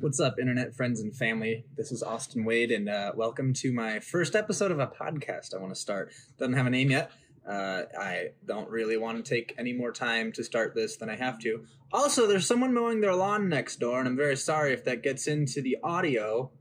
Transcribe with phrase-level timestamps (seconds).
[0.00, 1.64] What's up, internet friends and family?
[1.76, 5.52] This is Austin Wade, and uh, welcome to my first episode of a podcast.
[5.52, 6.12] I want to start.
[6.38, 7.10] Doesn't have a name yet.
[7.44, 11.16] Uh, I don't really want to take any more time to start this than I
[11.16, 11.64] have to.
[11.92, 15.26] Also, there's someone mowing their lawn next door, and I'm very sorry if that gets
[15.26, 16.52] into the audio.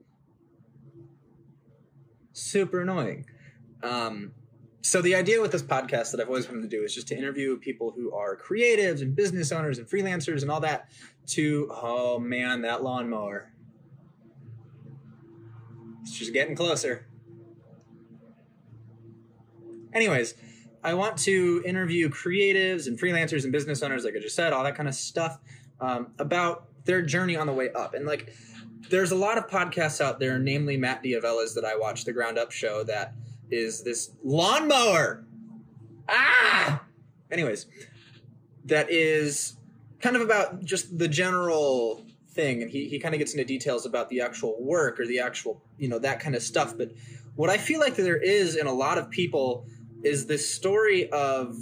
[2.34, 3.28] Super annoying.
[3.84, 4.32] Um,
[4.82, 7.16] so the idea with this podcast that I've always wanted to do is just to
[7.16, 10.90] interview people who are creatives and business owners and freelancers and all that.
[11.28, 13.52] To oh man, that lawnmower.
[16.02, 17.06] It's just getting closer.
[19.94, 20.36] Anyways,
[20.84, 24.64] I want to interview creatives and freelancers and business owners, like I just said, all
[24.64, 25.40] that kind of stuff
[25.82, 27.94] um, about their journey on the way up.
[27.94, 28.34] And like,
[28.90, 32.38] there's a lot of podcasts out there, namely Matt D'Avella's that I watch, the Ground
[32.38, 33.14] Up Show, that
[33.52, 35.26] is this lawnmower.
[36.08, 36.84] Ah!
[37.30, 37.66] Anyways,
[38.66, 39.58] that is
[40.02, 42.62] kind of about just the general thing.
[42.62, 45.62] And he, he kind of gets into details about the actual work or the actual,
[45.78, 46.78] you know, that kind of stuff.
[46.78, 46.92] But
[47.36, 49.66] what I feel like there is in a lot of people
[50.04, 51.58] is this story of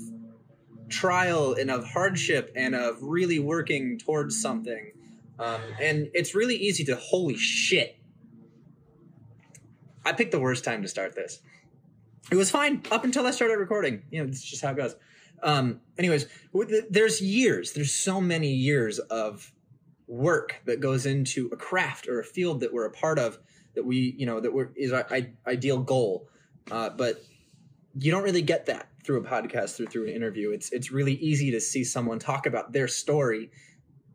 [0.90, 4.92] trial and of hardship and of really working towards something.
[5.40, 7.98] Um, and it's really easy to, holy shit.
[10.06, 11.42] I picked the worst time to start this
[12.32, 14.04] it was fine up until I started recording.
[14.10, 14.96] You know, it's just how it goes.
[15.44, 16.28] Um, anyways,
[16.90, 19.52] there's years, there's so many years of
[20.08, 23.40] work that goes into a craft or a field that we're a part of
[23.76, 25.08] that we, you know, that we're is our
[25.46, 26.30] ideal goal.
[26.72, 27.22] Uh, but
[27.98, 30.52] you don't really get that through a podcast or through an interview.
[30.52, 33.52] It's it's really easy to see someone talk about their story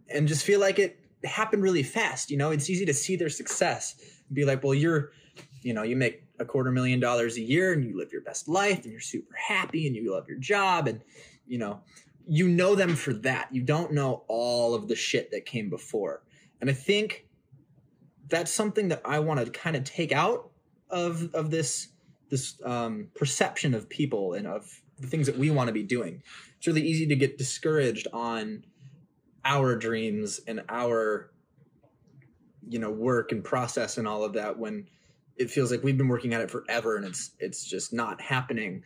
[0.09, 2.31] and just feel like it happened really fast.
[2.31, 3.95] You know, it's easy to see their success
[4.29, 5.13] and be like, well, you're,
[5.63, 8.49] you know, you make a quarter million dollars a year and you live your best
[8.49, 11.01] life and you're super happy and you love your job and
[11.47, 11.81] you know
[12.27, 13.49] you know them for that.
[13.51, 16.23] You don't know all of the shit that came before.
[16.61, 17.27] And i think
[18.29, 20.51] that's something that i want to kind of take out
[20.91, 21.89] of of this
[22.29, 26.23] this um, perception of people and of the things that we want to be doing.
[26.57, 28.65] It's really easy to get discouraged on
[29.45, 31.33] our dreams and our
[32.69, 34.87] you know work and process and all of that when
[35.37, 38.83] it feels like we've been working at it forever and it's it's just not happening.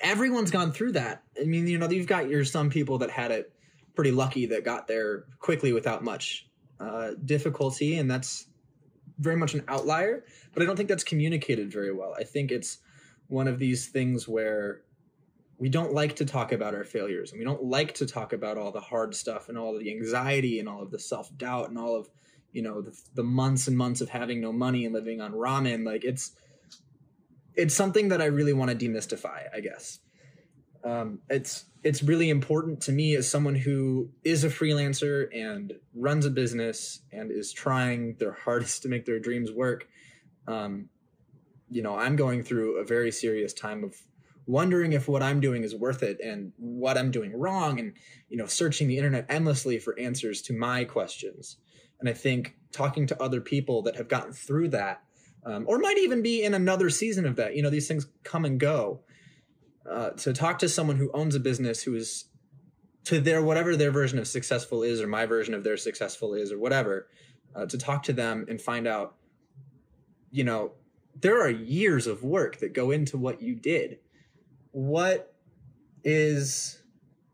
[0.00, 1.22] Everyone's gone through that.
[1.40, 3.52] I mean you know you've got your some people that had it
[3.94, 6.48] pretty lucky that got there quickly without much
[6.80, 8.46] uh, difficulty and that's
[9.18, 12.14] very much an outlier but i don't think that's communicated very well.
[12.18, 12.78] I think it's
[13.28, 14.82] one of these things where
[15.58, 18.58] we don't like to talk about our failures and we don't like to talk about
[18.58, 21.96] all the hard stuff and all the anxiety and all of the self-doubt and all
[21.96, 22.10] of
[22.52, 25.84] you know the, the months and months of having no money and living on ramen
[25.84, 26.32] like it's
[27.54, 29.98] it's something that i really want to demystify i guess.
[30.84, 36.26] Um, it's it's really important to me as someone who is a freelancer and runs
[36.26, 39.86] a business and is trying their hardest to make their dreams work
[40.48, 40.88] um,
[41.72, 43.96] you know i'm going through a very serious time of
[44.46, 47.94] wondering if what i'm doing is worth it and what i'm doing wrong and
[48.28, 51.56] you know searching the internet endlessly for answers to my questions
[52.02, 55.04] and I think talking to other people that have gotten through that,
[55.46, 58.44] um, or might even be in another season of that, you know, these things come
[58.44, 59.00] and go.
[59.88, 62.26] Uh, to talk to someone who owns a business who is
[63.04, 66.50] to their whatever their version of successful is, or my version of their successful is,
[66.50, 67.08] or whatever,
[67.54, 69.14] uh, to talk to them and find out,
[70.32, 70.72] you know,
[71.20, 73.98] there are years of work that go into what you did.
[74.72, 75.34] What
[76.02, 76.82] is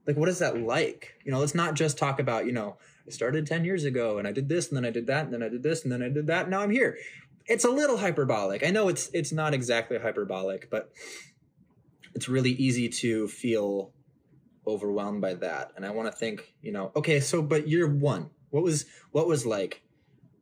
[0.06, 2.76] like what is that like you know let's not just talk about you know
[3.08, 5.32] I started 10 years ago and I did this and then I did that and
[5.32, 6.48] then I did this and then I did that.
[6.48, 6.98] Now I'm here.
[7.46, 8.64] It's a little hyperbolic.
[8.64, 10.92] I know it's it's not exactly hyperbolic, but
[12.14, 13.92] it's really easy to feel
[14.66, 15.72] overwhelmed by that.
[15.76, 19.26] And I want to think, you know, okay, so but year 1, what was what
[19.26, 19.82] was like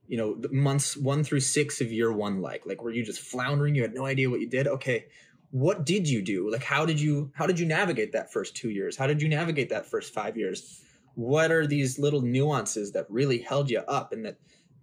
[0.09, 2.65] you know, months 1 through 6 of year 1 like?
[2.65, 4.69] Like were you just floundering, you had no idea what you did?
[4.69, 5.06] Okay,
[5.50, 8.69] what did you do like how did you how did you navigate that first two
[8.69, 10.82] years how did you navigate that first five years
[11.16, 14.37] what are these little nuances that really held you up and that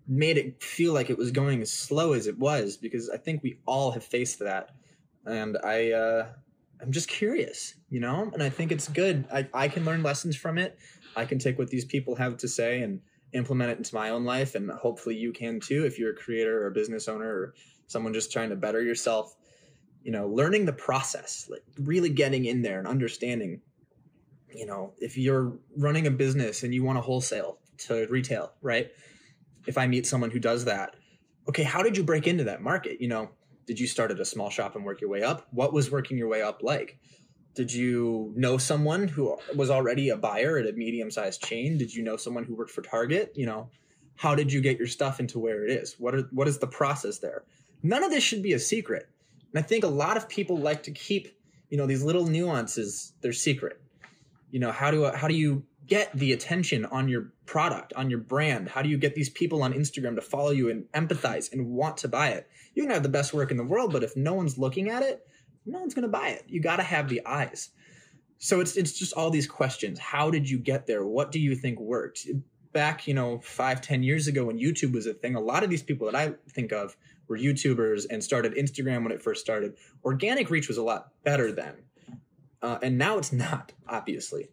[0.07, 2.75] made it feel like it was going as slow as it was?
[2.75, 4.71] Because i think we all have faced that.
[5.25, 6.27] And i uh
[6.81, 8.31] i'm just curious you know?
[8.33, 9.25] And i think it's good.
[9.31, 10.77] I, I can learn lessons from it.
[11.15, 12.99] I can take what these people have to say and
[13.33, 16.63] implement it into my own life and hopefully you can too if you're a creator
[16.63, 17.53] or a business owner or
[17.85, 19.35] someone just trying to better yourself.
[20.01, 23.61] You know learning the process like really getting in there and understanding
[24.55, 28.91] you know, if you're running a business and you want to wholesale to retail, right?
[29.65, 30.95] If I meet someone who does that,
[31.47, 33.01] okay, how did you break into that market?
[33.01, 33.29] You know,
[33.65, 35.47] did you start at a small shop and work your way up?
[35.51, 36.99] What was working your way up like?
[37.55, 41.77] Did you know someone who was already a buyer at a medium sized chain?
[41.77, 43.31] Did you know someone who worked for Target?
[43.35, 43.69] You know,
[44.15, 45.95] how did you get your stuff into where it is?
[45.99, 47.43] What are what is the process there?
[47.83, 49.07] None of this should be a secret.
[49.53, 51.27] And I think a lot of people like to keep,
[51.69, 53.79] you know, these little nuances their secret.
[54.53, 58.11] You know, how do uh, how do you get the attention on your product, on
[58.11, 58.69] your brand?
[58.69, 61.97] How do you get these people on Instagram to follow you and empathize and want
[61.97, 62.47] to buy it?
[62.75, 65.01] You can have the best work in the world, but if no one's looking at
[65.01, 65.25] it,
[65.65, 66.43] no one's going to buy it.
[66.45, 67.71] You got to have the eyes.
[68.37, 69.97] So it's it's just all these questions.
[69.97, 71.03] How did you get there?
[71.03, 72.27] What do you think worked?
[72.73, 75.71] Back, you know, five, ten years ago when YouTube was a thing, a lot of
[75.71, 76.95] these people that I think of
[77.27, 79.77] were YouTubers and started Instagram when it first started.
[80.05, 81.73] Organic reach was a lot better then.
[82.63, 84.49] Uh, and now it's not, obviously.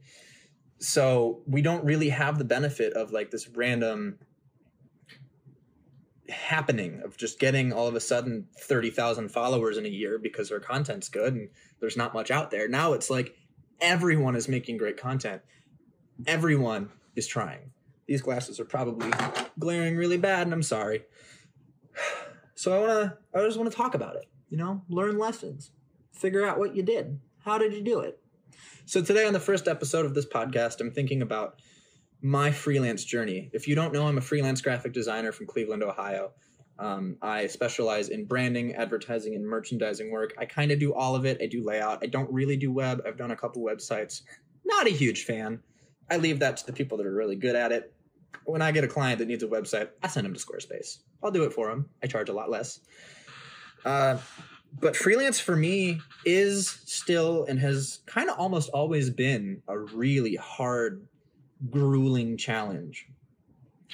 [0.81, 4.19] So we don't really have the benefit of like this random
[6.29, 10.61] happening of just getting all of a sudden 30,000 followers in a year because our
[10.61, 11.49] content's good and
[11.81, 12.69] there's not much out there.
[12.69, 13.35] Now it's like
[13.81, 15.43] everyone is making great content.
[16.27, 17.73] Everyone is trying.
[18.07, 19.11] These glasses are probably
[19.59, 21.05] glaring really bad and I'm sorry.
[22.57, 25.71] So I want to I just want to talk about it, you know, learn lessons,
[26.13, 27.19] figure out what you did.
[27.45, 28.19] How did you do it?
[28.85, 31.61] So today on the first episode of this podcast, I'm thinking about
[32.21, 33.49] my freelance journey.
[33.55, 36.33] If you don't know, I'm a freelance graphic designer from Cleveland, Ohio.
[36.79, 40.35] Um, I specialize in branding, advertising, and merchandising work.
[40.39, 41.39] I kind of do all of it.
[41.41, 42.01] I do layout.
[42.03, 43.03] I don't really do web.
[43.07, 44.21] I've done a couple websites.
[44.67, 45.61] Not a huge fan.
[46.11, 47.95] I leave that to the people that are really good at it.
[48.45, 50.99] When I get a client that needs a website, I send them to Squarespace.
[51.23, 51.89] I'll do it for them.
[52.03, 52.81] I charge a lot less.
[53.85, 54.19] Uh,
[54.79, 60.37] but freelance for me is still and has kind of almost always been a really
[60.37, 61.07] hard,
[61.69, 63.07] grueling challenge.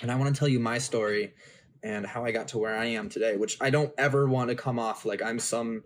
[0.03, 1.35] And I want to tell you my story
[1.83, 4.57] and how I got to where I am today, which I don't ever want to
[4.57, 5.83] come off like I'm some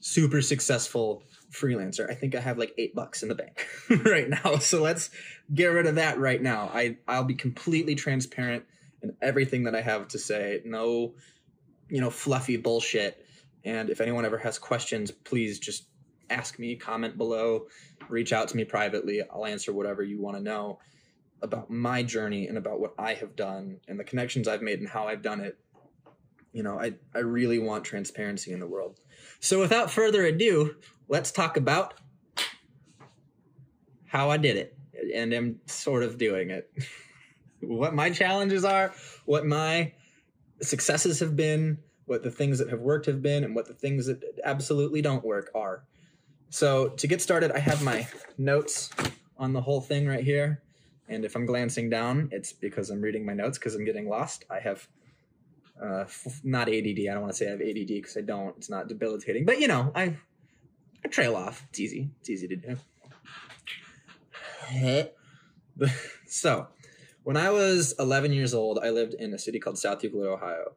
[0.00, 2.10] super successful freelancer.
[2.10, 3.66] I think I have like eight bucks in the bank
[4.04, 4.56] right now.
[4.56, 5.10] So let's
[5.52, 6.70] get rid of that right now.
[6.72, 8.64] I, I'll be completely transparent
[9.02, 10.62] in everything that I have to say.
[10.64, 11.14] No,
[11.88, 13.26] you know, fluffy bullshit.
[13.64, 15.86] And if anyone ever has questions, please just
[16.30, 17.66] ask me, comment below,
[18.08, 19.22] reach out to me privately.
[19.22, 20.78] I'll answer whatever you want to know
[21.42, 24.88] about my journey and about what I have done and the connections I've made and
[24.88, 25.58] how I've done it.
[26.52, 29.00] You know, I, I really want transparency in the world.
[29.40, 30.76] So without further ado,
[31.08, 31.94] let's talk about
[34.06, 34.76] how I did it
[35.14, 36.70] and am sort of doing it.
[37.60, 38.92] what my challenges are,
[39.24, 39.92] what my
[40.60, 41.78] successes have been,
[42.12, 45.24] what the things that have worked have been, and what the things that absolutely don't
[45.24, 45.82] work are.
[46.50, 48.06] So to get started, I have my
[48.36, 48.90] notes
[49.38, 50.62] on the whole thing right here.
[51.08, 54.44] And if I'm glancing down, it's because I'm reading my notes because I'm getting lost.
[54.50, 54.86] I have
[55.82, 56.04] uh,
[56.44, 57.00] not ADD.
[57.10, 58.58] I don't want to say I have ADD because I don't.
[58.58, 60.18] It's not debilitating, but you know, I
[61.02, 61.64] I trail off.
[61.70, 62.10] It's easy.
[62.20, 62.76] It's easy to do.
[66.26, 66.68] so,
[67.22, 70.72] when I was 11 years old, I lived in a city called South Euclid, Ohio.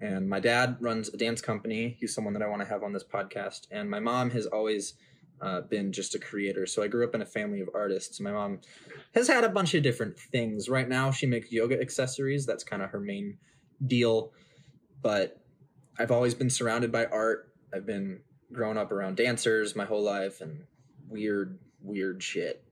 [0.00, 1.96] And my dad runs a dance company.
[1.98, 3.66] He's someone that I want to have on this podcast.
[3.70, 4.94] And my mom has always
[5.40, 6.66] uh, been just a creator.
[6.66, 8.20] So I grew up in a family of artists.
[8.20, 8.60] My mom
[9.14, 10.68] has had a bunch of different things.
[10.68, 12.44] Right now, she makes yoga accessories.
[12.46, 13.38] That's kind of her main
[13.86, 14.32] deal.
[15.02, 15.40] But
[15.98, 17.52] I've always been surrounded by art.
[17.74, 18.20] I've been
[18.52, 20.64] growing up around dancers my whole life and
[21.08, 22.65] weird, weird shit.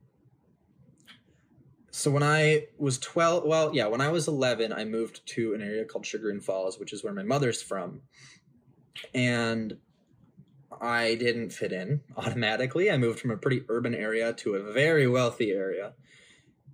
[1.96, 5.62] So when I was 12, well, yeah, when I was 11, I moved to an
[5.62, 8.00] area called Chagrin Falls, which is where my mother's from.
[9.14, 9.76] And
[10.80, 12.90] I didn't fit in automatically.
[12.90, 15.92] I moved from a pretty urban area to a very wealthy area.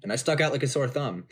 [0.02, 1.26] And I stuck out like a sore thumb.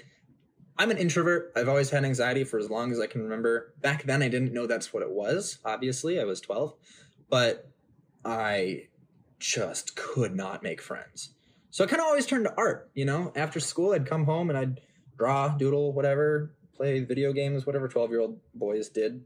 [0.76, 1.50] I'm an introvert.
[1.57, 3.73] I've always had anxiety for as long as I can remember.
[3.80, 5.61] Back then, I didn't know that's what it was.
[5.64, 6.75] Obviously, I was 12.
[7.30, 7.71] But
[8.23, 8.88] I
[9.38, 11.30] just could not make friends.
[11.78, 13.32] So I kind of always turned to art, you know?
[13.37, 14.80] After school, I'd come home and I'd
[15.16, 19.23] draw, doodle, whatever, play video games, whatever 12 year old boys did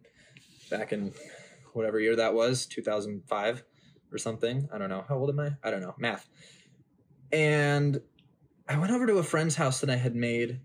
[0.69, 1.15] back in
[1.73, 3.65] whatever year that was, 2005
[4.13, 4.69] or something.
[4.71, 5.03] I don't know.
[5.09, 5.53] How old am I?
[5.65, 5.95] I don't know.
[5.97, 6.29] Math.
[7.33, 8.03] And
[8.69, 10.61] I went over to a friend's house that I had made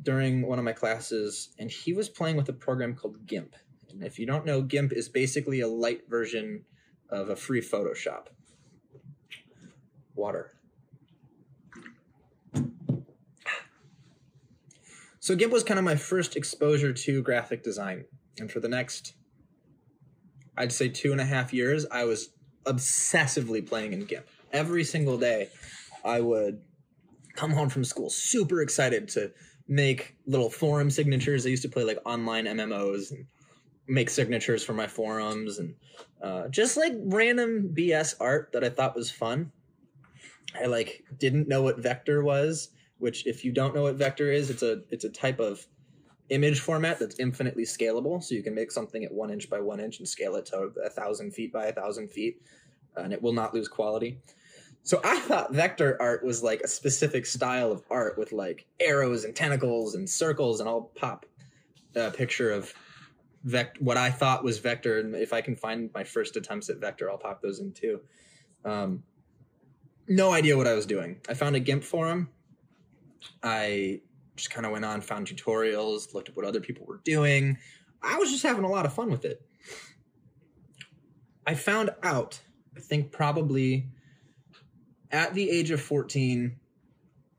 [0.00, 3.56] during one of my classes, and he was playing with a program called GIMP.
[3.90, 6.64] And if you don't know, GIMP is basically a light version
[7.10, 8.26] of a free Photoshop.
[10.14, 10.52] Water.
[15.28, 18.06] So GIMP was kind of my first exposure to graphic design.
[18.38, 19.12] And for the next,
[20.56, 22.30] I'd say two and a half years, I was
[22.64, 24.26] obsessively playing in GIMP.
[24.54, 25.50] Every single day,
[26.02, 26.62] I would
[27.36, 29.30] come home from school super excited to
[29.68, 31.44] make little forum signatures.
[31.44, 33.26] I used to play like online MMOs and
[33.86, 35.74] make signatures for my forums and
[36.22, 39.52] uh, just like random BS art that I thought was fun.
[40.58, 44.50] I like didn't know what vector was, which if you don't know what vector is,
[44.50, 45.66] it's a it's a type of
[46.30, 48.22] image format that's infinitely scalable.
[48.22, 50.70] So you can make something at one inch by one inch and scale it to
[50.84, 52.42] a thousand feet by a thousand feet,
[52.96, 54.20] and it will not lose quality.
[54.82, 59.24] So I thought vector art was like a specific style of art with like arrows
[59.24, 61.26] and tentacles and circles, and I'll pop
[61.94, 62.72] a picture of
[63.44, 66.78] vect what I thought was vector, and if I can find my first attempts at
[66.78, 68.00] vector, I'll pop those in too.
[68.64, 69.02] Um,
[70.08, 71.20] no idea what I was doing.
[71.28, 72.30] I found a GIMP forum.
[73.42, 74.00] I
[74.36, 77.58] just kind of went on, found tutorials, looked at what other people were doing.
[78.02, 79.42] I was just having a lot of fun with it.
[81.46, 82.40] I found out,
[82.76, 83.88] I think probably
[85.10, 86.56] at the age of 14,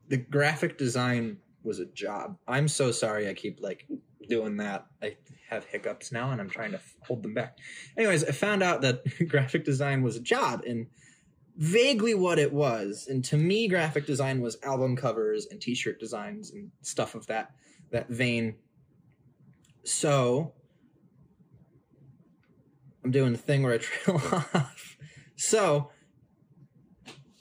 [0.08, 2.36] the graphic design was a job.
[2.48, 3.86] I'm so sorry I keep like
[4.28, 4.86] doing that.
[5.02, 5.16] I
[5.48, 7.58] have hiccups now and I'm trying to hold them back.
[7.96, 10.86] Anyways, I found out that graphic design was a job and
[11.56, 13.06] vaguely what it was.
[13.08, 17.52] And to me, graphic design was album covers and t-shirt designs and stuff of that
[17.90, 18.56] that vein.
[19.84, 20.52] So
[23.04, 24.96] I'm doing the thing where I trail off.
[25.36, 25.90] So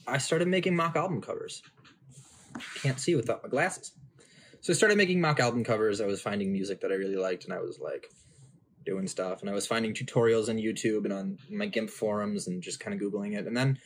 [0.08, 1.62] I started making mock album covers.
[2.82, 3.92] Can't see without my glasses.
[4.62, 6.02] So I started making mock album covers.
[6.02, 8.08] I was finding music that I really liked, and I was like
[8.86, 9.42] doing stuff.
[9.42, 12.94] And I was finding tutorials on YouTube and on my GIMP forums and just kind
[12.94, 13.48] of Googling it.
[13.48, 13.78] And then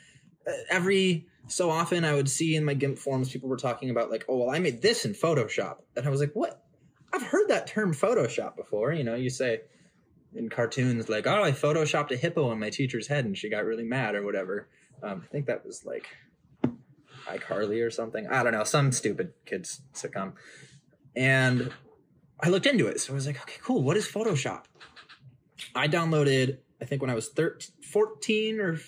[0.69, 4.25] every so often I would see in my GIMP forums people were talking about, like,
[4.29, 5.77] oh, well, I made this in Photoshop.
[5.95, 6.63] And I was like, what?
[7.13, 8.93] I've heard that term Photoshop before.
[8.93, 9.61] You know, you say
[10.35, 13.65] in cartoons, like, oh, I Photoshopped a hippo on my teacher's head and she got
[13.65, 14.67] really mad or whatever.
[15.03, 16.07] Um, I think that was like
[17.27, 18.27] iCarly or something.
[18.27, 20.33] I don't know, some stupid kids sitcom.
[21.15, 21.71] And
[22.39, 22.99] I looked into it.
[22.99, 23.83] So I was like, okay, cool.
[23.83, 24.63] What is Photoshop?
[25.75, 28.79] I downloaded, I think when I was 13, 14 or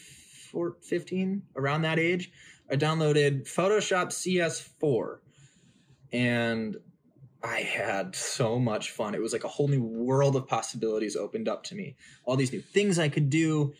[0.81, 2.31] 15, around that age,
[2.69, 5.19] I downloaded Photoshop CS4.
[6.12, 6.77] And
[7.43, 9.13] I had so much fun.
[9.13, 11.95] It was like a whole new world of possibilities opened up to me.
[12.24, 13.74] All these new things I could do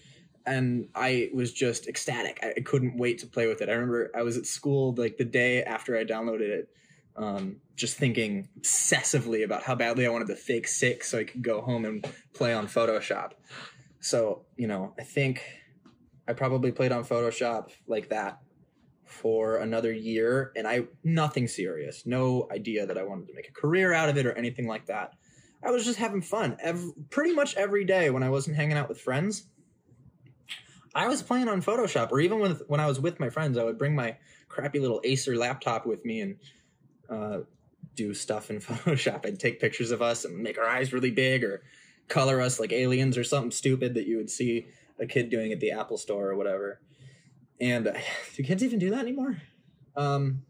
[0.46, 2.40] and I was just ecstatic.
[2.44, 3.70] I, couldn't wait to play with it.
[3.70, 6.70] I remember I was at school like the day after I downloaded it,
[7.16, 11.42] um, just thinking obsessively about how badly I wanted to fake sick so I could
[11.42, 13.32] go home and play on Photoshop.
[14.02, 15.44] So you know, I think
[16.28, 18.40] I probably played on Photoshop like that
[19.06, 23.52] for another year, and I nothing serious, no idea that I wanted to make a
[23.52, 25.14] career out of it or anything like that.
[25.64, 28.90] I was just having fun every, pretty much every day when I wasn't hanging out
[28.90, 29.48] with friends.
[30.94, 33.64] I was playing on Photoshop, or even with when I was with my friends, I
[33.64, 34.18] would bring my
[34.48, 36.36] crappy little Acer laptop with me and
[37.10, 37.40] uh,
[37.96, 39.26] do stuff in Photoshop.
[39.26, 41.64] I'd take pictures of us and make our eyes really big, or
[42.08, 44.68] color us like aliens, or something stupid that you would see
[45.00, 46.82] a kid doing at the Apple Store or whatever.
[47.60, 47.94] And uh,
[48.36, 49.42] do kids even do that anymore?
[49.96, 50.44] Um,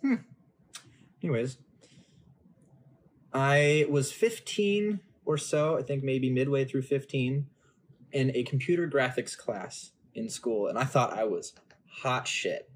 [0.00, 0.16] hmm.
[1.22, 1.58] Anyways,
[3.32, 7.46] I was 15 or so, I think maybe midway through 15
[8.12, 11.54] in a computer graphics class in school, and I thought I was
[11.86, 12.70] hot shit.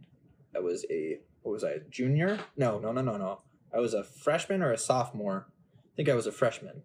[0.55, 1.79] I was a what was I?
[1.91, 2.41] Junior?
[2.57, 3.41] No, no, no, no, no.
[3.73, 5.47] I was a freshman or a sophomore.
[5.77, 6.83] I think I was a freshman.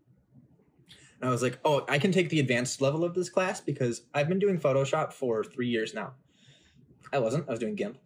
[1.22, 4.02] And I was like, oh, I can take the advanced level of this class because
[4.12, 6.14] I've been doing Photoshop for three years now.
[7.14, 7.48] I wasn't.
[7.48, 7.98] I was doing GIMP.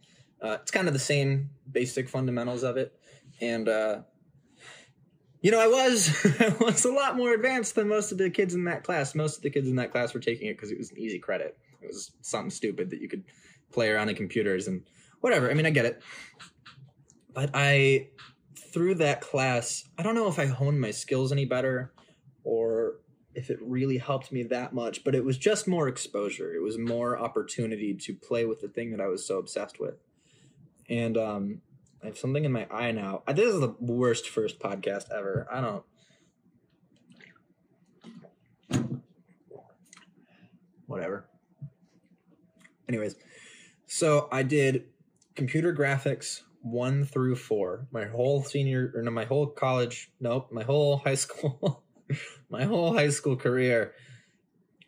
[0.42, 3.00] Uh, it's kind of the same basic fundamentals of it,
[3.40, 4.02] and uh,
[5.42, 8.54] you know, I was I was a lot more advanced than most of the kids
[8.54, 9.16] in that class.
[9.16, 11.20] Most of the kids in that class were taking it because it was an easy
[11.20, 11.58] credit.
[11.82, 13.24] It was something stupid that you could
[13.72, 14.84] play around in computers and
[15.22, 15.50] whatever.
[15.50, 16.02] I mean, I get it.
[17.34, 18.10] But I
[18.74, 21.94] through that class, I don't know if I honed my skills any better
[22.44, 22.96] or
[23.36, 26.54] if it really helped me that much, but it was just more exposure.
[26.54, 29.96] It was more opportunity to play with the thing that I was so obsessed with.
[30.90, 31.62] And um
[32.06, 33.24] I have something in my eye now.
[33.28, 35.48] This is the worst first podcast ever.
[35.52, 35.84] I don't.
[40.86, 41.26] Whatever.
[42.88, 43.16] Anyways,
[43.88, 44.84] so I did
[45.34, 47.88] computer graphics one through four.
[47.92, 51.84] My whole senior, or no, my whole college, nope, my whole high school,
[52.50, 53.94] my whole high school career.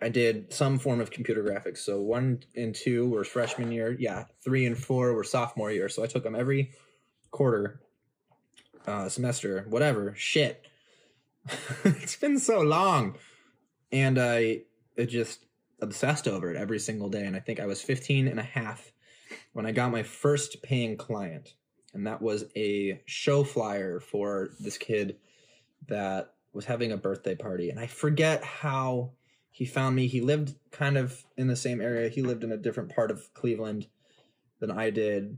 [0.01, 1.79] I did some form of computer graphics.
[1.79, 3.95] So one and two were freshman year.
[3.97, 5.89] Yeah, three and four were sophomore year.
[5.89, 6.71] So I took them every
[7.31, 7.81] quarter,
[8.86, 10.13] uh, semester, whatever.
[10.15, 10.67] Shit.
[11.83, 13.15] it's been so long.
[13.91, 14.62] And I
[14.97, 15.45] just
[15.81, 17.25] obsessed over it every single day.
[17.25, 18.91] And I think I was 15 and a half
[19.53, 21.55] when I got my first paying client.
[21.93, 25.17] And that was a show flyer for this kid
[25.88, 27.69] that was having a birthday party.
[27.69, 29.11] And I forget how
[29.49, 30.07] he found me.
[30.07, 32.09] He lived kind of in the same area.
[32.09, 33.87] He lived in a different part of Cleveland
[34.59, 35.37] than I did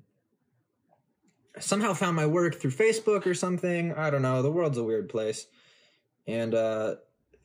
[1.60, 3.94] somehow found my work through Facebook or something.
[3.94, 4.42] I don't know.
[4.42, 5.46] The world's a weird place.
[6.28, 6.96] And uh,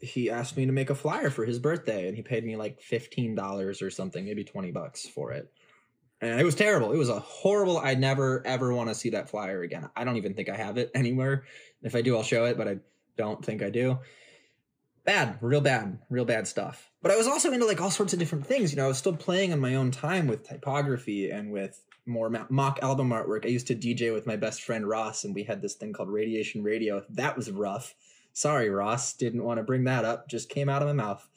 [0.00, 2.80] he asked me to make a flyer for his birthday, and he paid me like
[2.80, 5.50] fifteen dollars or something, maybe twenty bucks for it.
[6.20, 6.92] And it was terrible.
[6.92, 7.78] It was a horrible.
[7.78, 9.88] I never ever want to see that flyer again.
[9.96, 11.44] I don't even think I have it anywhere.
[11.82, 12.76] If I do, I'll show it, but I
[13.16, 13.98] don't think I do.
[15.04, 16.90] Bad, real bad, real bad stuff.
[17.02, 18.72] But I was also into like all sorts of different things.
[18.72, 22.30] You know, I was still playing on my own time with typography and with more
[22.48, 23.44] mock album artwork.
[23.44, 26.08] I used to DJ with my best friend Ross, and we had this thing called
[26.08, 27.04] Radiation Radio.
[27.10, 27.94] That was rough.
[28.32, 29.12] Sorry, Ross.
[29.12, 30.28] Didn't want to bring that up.
[30.28, 31.28] Just came out of my mouth.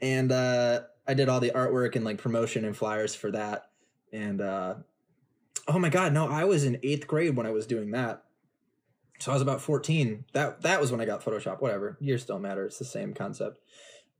[0.00, 3.70] And uh, I did all the artwork and like promotion and flyers for that.
[4.12, 4.74] And uh,
[5.68, 8.24] oh my god, no, I was in eighth grade when I was doing that.
[9.18, 10.24] So I was about 14.
[10.32, 11.60] That that was when I got Photoshop.
[11.60, 11.96] Whatever.
[12.00, 12.64] Years don't matter.
[12.64, 13.60] It's the same concept.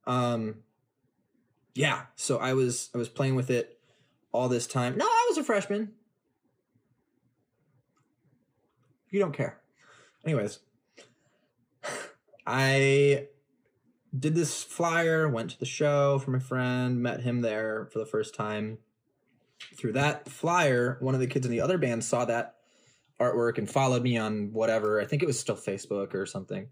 [0.07, 0.63] Um
[1.75, 3.79] yeah, so I was I was playing with it
[4.33, 4.97] all this time.
[4.97, 5.93] No, I was a freshman.
[9.11, 9.61] You don't care.
[10.25, 10.59] Anyways,
[12.47, 13.29] I
[14.19, 18.07] did this flyer, went to the show for my friend, met him there for the
[18.07, 18.79] first time.
[19.75, 22.56] Through that flyer, one of the kids in the other band saw that
[23.21, 25.01] artwork and followed me on whatever.
[25.01, 26.69] I think it was still Facebook or something,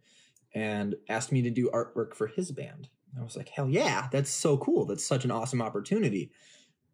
[0.55, 2.89] and asked me to do artwork for his band.
[3.19, 4.87] I was like, hell yeah, that's so cool.
[4.87, 6.33] That's such an awesome opportunity.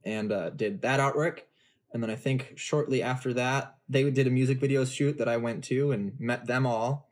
[0.04, 1.40] And uh, did that artwork.
[1.92, 5.38] And then I think shortly after that, they did a music video shoot that I
[5.38, 7.08] went to and met them all.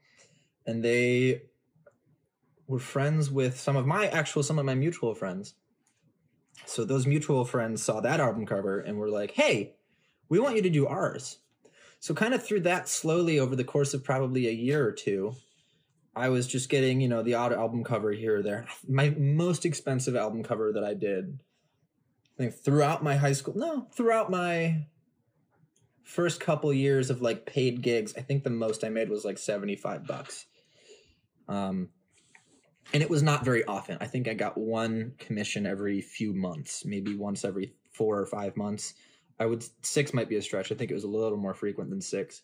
[0.67, 1.43] And they
[2.67, 5.55] were friends with some of my actual, some of my mutual friends.
[6.67, 9.75] So those mutual friends saw that album cover and were like, hey,
[10.29, 11.39] we want you to do ours.
[12.01, 15.35] So kind of through that slowly over the course of probably a year or two,
[16.15, 18.67] I was just getting, you know, the odd album cover here or there.
[18.89, 21.39] My most expensive album cover that I did,
[22.35, 24.87] I think throughout my high school, no, throughout my
[26.05, 29.39] first couple years of like paid gigs, I think the most I made was like
[29.39, 30.47] 75 bucks.
[31.49, 31.91] Um,
[32.93, 33.99] and it was not very often.
[34.01, 38.57] I think I got one commission every few months, maybe once every four or five
[38.57, 38.95] months.
[39.41, 40.73] I would six might be a stretch.
[40.73, 42.43] I think it was a little more frequent than six.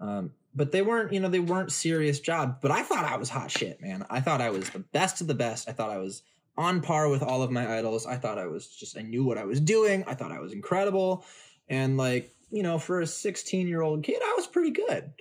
[0.00, 2.56] Um, but they weren't, you know, they weren't serious jobs.
[2.60, 4.04] But I thought I was hot shit, man.
[4.10, 5.68] I thought I was the best of the best.
[5.68, 6.22] I thought I was
[6.56, 8.06] on par with all of my idols.
[8.06, 10.04] I thought I was just, I knew what I was doing.
[10.06, 11.24] I thought I was incredible.
[11.68, 15.12] And like, you know, for a 16 year old kid, I was pretty good.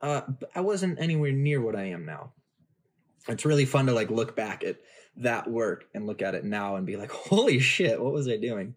[0.00, 0.22] Uh,
[0.54, 2.32] I wasn't anywhere near what I am now.
[3.28, 4.78] It's really fun to like look back at
[5.18, 8.36] that work and look at it now and be like, holy shit, what was I
[8.36, 8.74] doing?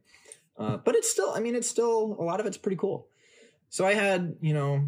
[0.57, 3.07] Uh, but it's still, I mean, it's still, a lot of it's pretty cool.
[3.69, 4.87] So I had, you know,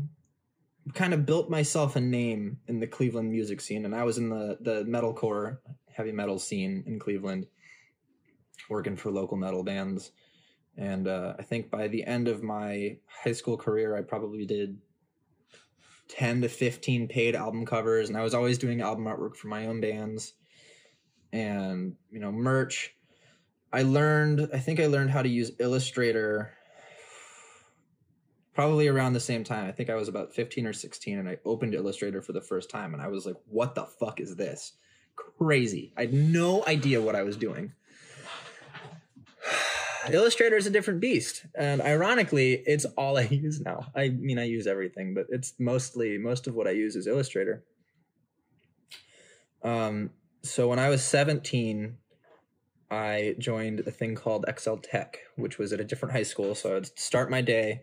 [0.93, 4.29] kind of built myself a name in the Cleveland music scene, and I was in
[4.29, 5.57] the the metalcore
[5.91, 7.47] heavy metal scene in Cleveland,
[8.69, 10.11] working for local metal bands.
[10.77, 14.77] And uh, I think by the end of my high school career, I probably did
[16.09, 19.67] 10 to 15 paid album covers, and I was always doing album artwork for my
[19.67, 20.33] own bands
[21.31, 22.93] and, you know, merch.
[23.75, 26.53] I learned, I think I learned how to use Illustrator
[28.53, 29.67] probably around the same time.
[29.67, 32.69] I think I was about 15 or 16 and I opened Illustrator for the first
[32.69, 34.77] time and I was like, what the fuck is this?
[35.17, 35.91] Crazy.
[35.97, 37.73] I had no idea what I was doing.
[40.09, 41.45] Illustrator is a different beast.
[41.53, 43.87] And ironically, it's all I use now.
[43.93, 47.65] I mean, I use everything, but it's mostly, most of what I use is Illustrator.
[49.63, 50.11] Um,
[50.43, 51.97] so when I was 17,
[52.95, 56.55] I joined a thing called Excel Tech, which was at a different high school.
[56.55, 57.81] So I'd start my day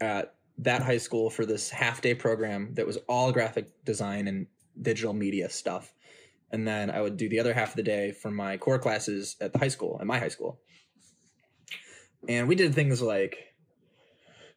[0.00, 4.46] at that high school for this half day program that was all graphic design and
[4.80, 5.94] digital media stuff.
[6.52, 9.36] And then I would do the other half of the day for my core classes
[9.40, 10.60] at the high school, at my high school.
[12.28, 13.49] And we did things like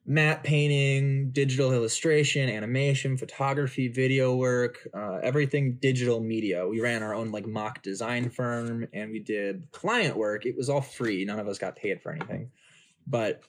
[0.06, 6.68] matte painting, digital illustration, animation, photography, video work, uh, everything digital media.
[6.68, 10.46] We ran our own like mock design firm and we did client work.
[10.46, 11.24] It was all free.
[11.24, 12.52] None of us got paid for anything.
[13.08, 13.44] But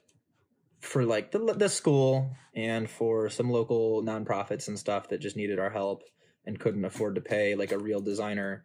[0.80, 5.58] for like the, the school and for some local nonprofits and stuff that just needed
[5.58, 6.04] our help
[6.46, 8.64] and couldn't afford to pay like a real designer.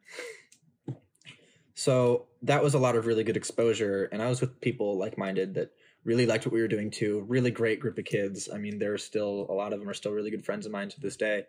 [1.73, 4.10] So that was a lot of really good exposure.
[4.12, 5.71] And I was with people like minded that
[6.03, 7.25] really liked what we were doing too.
[7.27, 8.49] Really great group of kids.
[8.53, 10.89] I mean, there's still a lot of them are still really good friends of mine
[10.89, 11.43] to this day.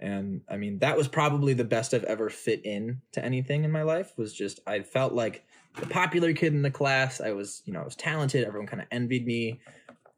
[0.00, 3.70] And I mean, that was probably the best I've ever fit in to anything in
[3.70, 5.44] my life was just I felt like
[5.78, 7.20] the popular kid in the class.
[7.20, 8.44] I was, you know, I was talented.
[8.44, 9.60] Everyone kind of envied me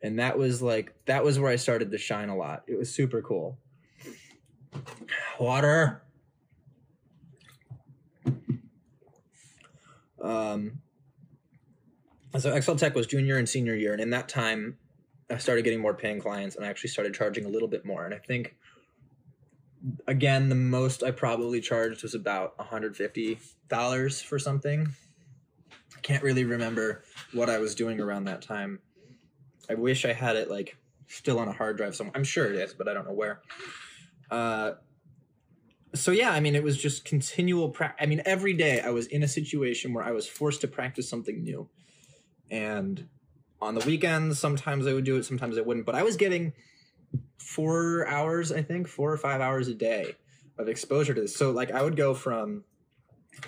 [0.05, 2.63] and that was like that was where I started to shine a lot.
[2.67, 3.59] It was super cool.
[5.41, 6.03] Water.
[10.21, 10.81] Um,
[12.39, 14.79] so Excel Tech was junior and senior year, and in that time,
[15.31, 18.05] I started getting more paying clients and I actually started charging a little bit more.
[18.05, 18.57] And I think
[20.07, 24.89] again, the most I probably charged was about $150 for something.
[25.97, 28.81] I can't really remember what I was doing around that time.
[29.69, 32.13] I wish I had it like still on a hard drive somewhere.
[32.15, 33.41] I'm sure it is, but I don't know where.
[34.31, 34.73] Uh,
[35.95, 37.71] so yeah, I mean, it was just continual.
[37.71, 40.69] Pra- I mean, every day I was in a situation where I was forced to
[40.69, 41.69] practice something new,
[42.51, 43.09] and
[43.61, 45.87] on the weekends sometimes I would do it, sometimes I wouldn't.
[45.87, 46.53] But I was getting
[47.39, 50.15] four hours, I think, four or five hours a day
[50.59, 51.35] of exposure to this.
[51.35, 52.65] So like, I would go from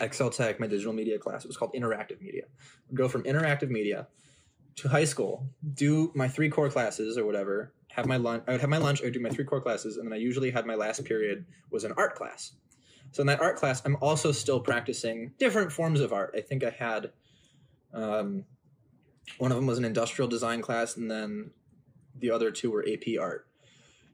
[0.00, 1.44] Excel Tech, my digital media class.
[1.44, 2.44] It was called interactive media.
[2.88, 4.08] I'd go from interactive media
[4.76, 8.44] to high school, do my three core classes or whatever, have my lunch.
[8.46, 9.00] I would have my lunch.
[9.00, 11.46] I would do my three core classes, and then I usually had my last period
[11.70, 12.52] was an art class.
[13.12, 16.34] So in that art class, I'm also still practicing different forms of art.
[16.36, 17.12] I think I had,
[17.94, 18.44] um,
[19.38, 21.50] one of them was an industrial design class, and then
[22.18, 23.46] the other two were AP art.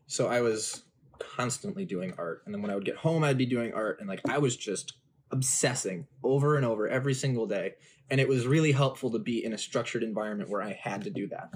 [0.06, 0.82] So I was
[1.18, 4.08] constantly doing art, and then when I would get home, I'd be doing art, and
[4.08, 4.94] like I was just
[5.30, 7.74] obsessing over and over every single day.
[8.10, 11.10] And it was really helpful to be in a structured environment where I had to
[11.10, 11.50] do that.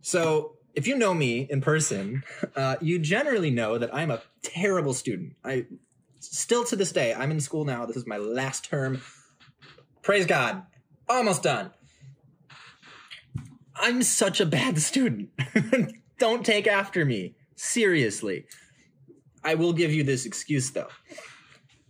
[0.00, 2.22] So if you know me in person,
[2.56, 5.34] uh, you generally know that I'm a terrible student.
[5.44, 5.66] I
[6.20, 7.84] still to this day, I'm in school now.
[7.84, 9.02] This is my last term.
[10.02, 10.62] Praise God.
[11.08, 11.70] Almost done.
[13.80, 15.30] I'm such a bad student.
[16.18, 17.34] Don't take after me.
[17.56, 18.46] Seriously.
[19.44, 20.88] I will give you this excuse though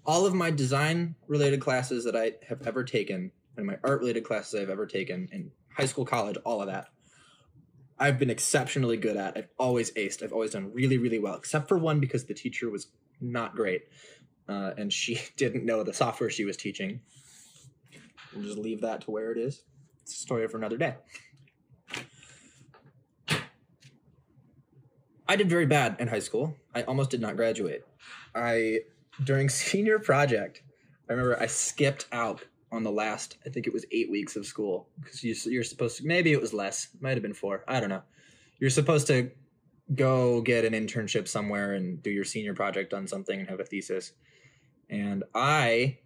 [0.08, 4.24] all of my design related classes that I have ever taken and my art related
[4.24, 6.88] classes I've ever taken in high school, college, all of that,
[7.98, 9.36] I've been exceptionally good at.
[9.36, 10.22] I've always aced.
[10.22, 12.86] I've always done really, really well, except for one because the teacher was
[13.20, 13.82] not great
[14.48, 17.00] uh, and she didn't know the software she was teaching.
[18.34, 19.62] We'll just leave that to where it is.
[20.00, 20.94] It's a story for another day.
[25.28, 26.56] I did very bad in high school.
[26.74, 27.86] I almost did not graduate.
[28.34, 28.80] I
[29.24, 30.62] during senior project,
[31.08, 34.46] I remember I skipped out on the last, I think it was eight weeks of
[34.46, 37.64] school because you, you're supposed to, maybe it was less, might have been four.
[37.66, 38.02] I don't know.
[38.58, 39.30] You're supposed to
[39.94, 43.64] go get an internship somewhere and do your senior project on something and have a
[43.64, 44.12] thesis.
[44.90, 45.98] And I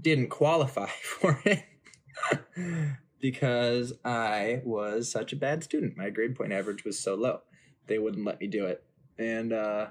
[0.00, 1.64] didn't qualify for it
[3.20, 5.96] because I was such a bad student.
[5.96, 7.42] My grade point average was so low.
[7.88, 8.82] They wouldn't let me do it.
[9.18, 9.88] And uh,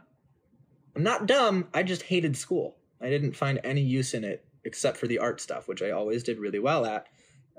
[0.95, 1.67] I'm not dumb.
[1.73, 2.77] I just hated school.
[3.01, 6.23] I didn't find any use in it except for the art stuff, which I always
[6.23, 7.07] did really well at.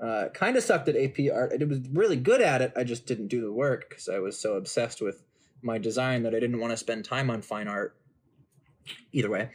[0.01, 1.51] Uh, kind of sucked at AP art.
[1.53, 2.71] I was really good at it.
[2.75, 5.23] I just didn't do the work because I was so obsessed with
[5.61, 7.95] my design that I didn't want to spend time on fine art.
[9.11, 9.49] Either way,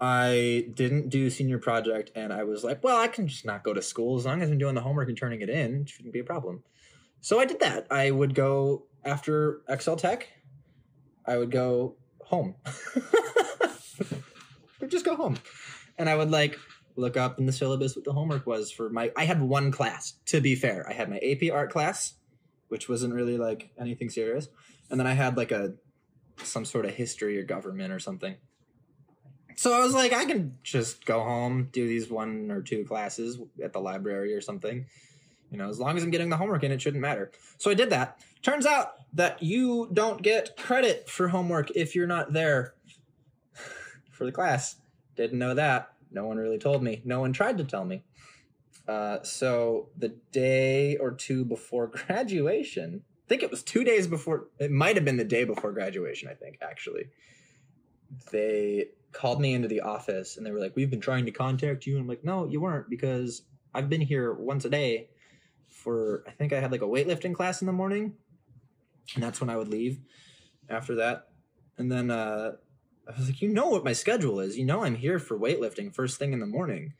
[0.00, 3.74] I didn't do senior project, and I was like, well, I can just not go
[3.74, 5.82] to school as long as I'm doing the homework and turning it in.
[5.82, 6.62] It shouldn't be a problem.
[7.20, 7.86] So I did that.
[7.90, 10.28] I would go after Excel Tech.
[11.26, 12.54] I would go home.
[14.88, 15.38] just go home.
[15.96, 16.58] And I would like
[16.96, 20.14] look up in the syllabus what the homework was for my I had one class,
[20.26, 20.86] to be fair.
[20.88, 22.14] I had my AP art class,
[22.68, 24.48] which wasn't really like anything serious.
[24.90, 25.74] And then I had like a
[26.42, 28.36] some sort of history or government or something.
[29.56, 33.38] So I was like, I can just go home, do these one or two classes
[33.62, 34.86] at the library or something.
[35.50, 37.30] You know, as long as I'm getting the homework in, it shouldn't matter.
[37.58, 38.18] So I did that.
[38.44, 42.74] Turns out that you don't get credit for homework if you're not there
[44.10, 44.76] for the class.
[45.16, 45.94] Didn't know that.
[46.10, 47.00] No one really told me.
[47.06, 48.02] No one tried to tell me.
[48.86, 54.48] Uh, so the day or two before graduation, I think it was two days before,
[54.58, 57.08] it might have been the day before graduation, I think, actually.
[58.30, 61.86] They called me into the office and they were like, We've been trying to contact
[61.86, 61.94] you.
[61.94, 63.40] And I'm like, No, you weren't because
[63.72, 65.08] I've been here once a day
[65.66, 68.14] for, I think I had like a weightlifting class in the morning
[69.14, 70.00] and that's when I would leave
[70.68, 71.28] after that.
[71.76, 72.52] And then uh,
[73.08, 74.56] I was like, you know what my schedule is.
[74.56, 76.94] You know I'm here for weightlifting first thing in the morning.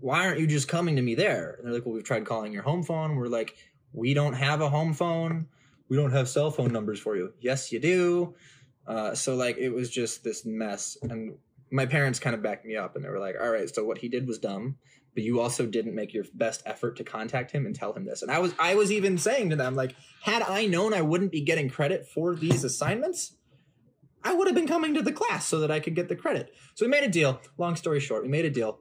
[0.00, 1.56] Why aren't you just coming to me there?
[1.58, 3.16] And they're like, well, we've tried calling your home phone.
[3.16, 3.56] We're like,
[3.92, 5.48] we don't have a home phone.
[5.88, 7.32] We don't have cell phone numbers for you.
[7.40, 8.34] Yes, you do.
[8.86, 10.96] Uh, so like it was just this mess.
[11.02, 11.36] And
[11.70, 13.98] my parents kind of backed me up and they were like, all right, so what
[13.98, 14.76] he did was dumb
[15.14, 18.22] but you also didn't make your best effort to contact him and tell him this.
[18.22, 21.32] And I was I was even saying to them like had I known I wouldn't
[21.32, 23.34] be getting credit for these assignments,
[24.22, 26.54] I would have been coming to the class so that I could get the credit.
[26.74, 27.40] So we made a deal.
[27.56, 28.80] Long story short, we made a deal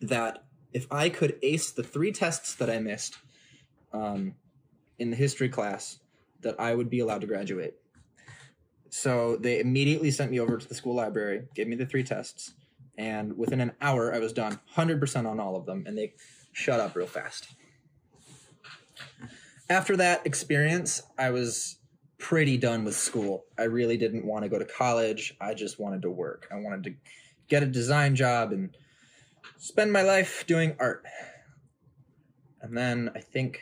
[0.00, 3.18] that if I could ace the three tests that I missed
[3.92, 4.34] um,
[4.98, 5.98] in the history class,
[6.40, 7.74] that I would be allowed to graduate.
[8.90, 12.52] So they immediately sent me over to the school library, gave me the three tests
[12.96, 16.14] and within an hour I was done 100% on all of them and they
[16.52, 17.48] shut up real fast.
[19.70, 21.78] after that experience, I was
[22.18, 23.46] pretty done with school.
[23.58, 25.34] I really didn't want to go to college.
[25.40, 26.46] I just wanted to work.
[26.52, 26.94] I wanted to
[27.48, 28.76] get a design job and
[29.56, 31.04] spend my life doing art.
[32.60, 33.60] And then I think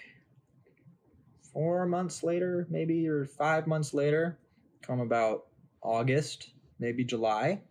[1.52, 4.38] four months later, maybe, or five months later,
[4.82, 5.46] come about
[5.82, 7.62] August, maybe July,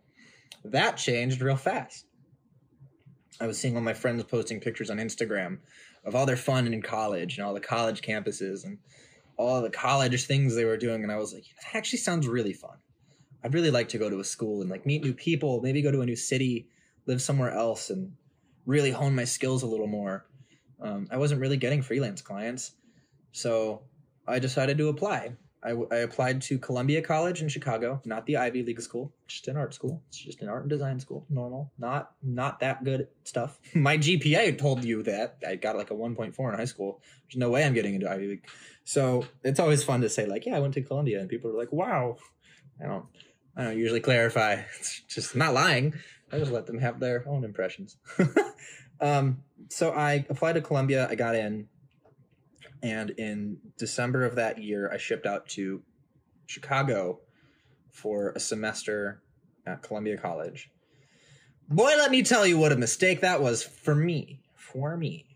[0.64, 2.06] that changed real fast.
[3.40, 5.58] I was seeing all my friends posting pictures on Instagram
[6.04, 8.78] of all their fun in college and all the college campuses and
[9.36, 11.02] all the college things they were doing.
[11.02, 12.76] And I was like, that actually sounds really fun.
[13.42, 15.90] I'd really like to go to a school and like meet new people, maybe go
[15.90, 16.68] to a new city,
[17.06, 18.12] live somewhere else, and
[18.66, 20.26] really hone my skills a little more.
[20.80, 22.72] Um, I wasn't really getting freelance clients,
[23.32, 23.82] so
[24.26, 25.32] I decided to apply.
[25.62, 29.56] I, I applied to Columbia College in Chicago, not the Ivy League school, just an
[29.56, 30.02] art school.
[30.08, 33.58] It's just an art and design school, normal, not not that good stuff.
[33.74, 37.02] My GPA told you that I got like a 1.4 in high school.
[37.26, 38.46] There's no way I'm getting into Ivy League.
[38.84, 41.58] So it's always fun to say like, yeah, I went to Columbia, and people are
[41.58, 42.16] like, wow.
[42.82, 43.04] I don't,
[43.56, 44.62] I don't usually clarify.
[44.78, 45.94] It's just not lying.
[46.32, 47.96] I just let them have their own impressions.
[49.00, 51.06] um, so I applied to Columbia.
[51.10, 51.68] I got in
[52.82, 55.82] and in December of that year, I shipped out to
[56.46, 57.20] Chicago
[57.90, 59.22] for a semester
[59.66, 60.70] at Columbia College.
[61.68, 64.40] Boy, let me tell you what a mistake that was for me.
[64.54, 65.26] For me.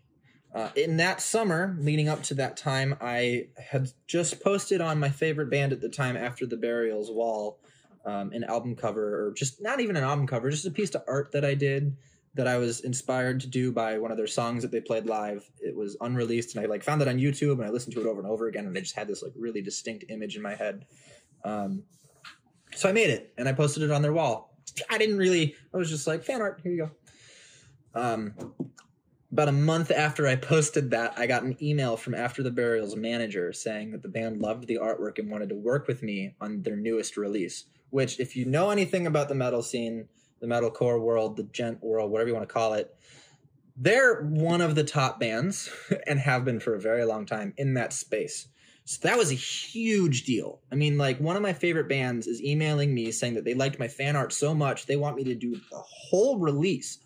[0.53, 5.09] Uh, in that summer, leading up to that time, I had just posted on my
[5.09, 7.59] favorite band at the time, After the Burial's wall,
[8.05, 11.03] um, an album cover, or just not even an album cover, just a piece of
[11.07, 11.97] art that I did
[12.35, 15.49] that I was inspired to do by one of their songs that they played live.
[15.59, 18.05] It was unreleased, and I like found it on YouTube, and I listened to it
[18.05, 20.53] over and over again, and I just had this like really distinct image in my
[20.53, 20.85] head.
[21.45, 21.83] Um,
[22.75, 24.53] so I made it, and I posted it on their wall.
[24.89, 25.55] I didn't really.
[25.73, 26.59] I was just like fan art.
[26.61, 26.89] Here you
[27.93, 27.99] go.
[27.99, 28.33] Um,
[29.31, 32.97] about a month after I posted that, I got an email from After the Burial's
[32.97, 36.63] manager saying that the band loved the artwork and wanted to work with me on
[36.63, 37.65] their newest release.
[37.91, 42.11] Which, if you know anything about the metal scene, the metalcore world, the djent world,
[42.11, 42.95] whatever you want to call it,
[43.77, 45.69] they're one of the top bands
[46.07, 48.47] and have been for a very long time in that space.
[48.87, 50.61] So that was a huge deal.
[50.71, 53.79] I mean, like one of my favorite bands is emailing me saying that they liked
[53.79, 56.99] my fan art so much they want me to do a whole release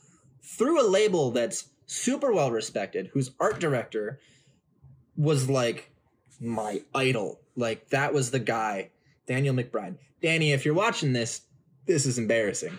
[0.43, 4.19] through a label that's super well respected, whose art director
[5.15, 5.89] was like
[6.41, 7.39] my idol.
[7.55, 8.91] Like that was the guy,
[9.25, 9.97] Daniel McBride.
[10.21, 11.41] Danny, if you're watching this,
[11.85, 12.77] this is embarrassing.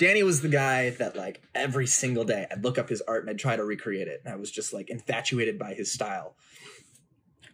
[0.00, 3.28] Danny was the guy that like every single day I'd look up his art and
[3.28, 4.22] I'd try to recreate it.
[4.24, 6.36] And I was just like infatuated by his style.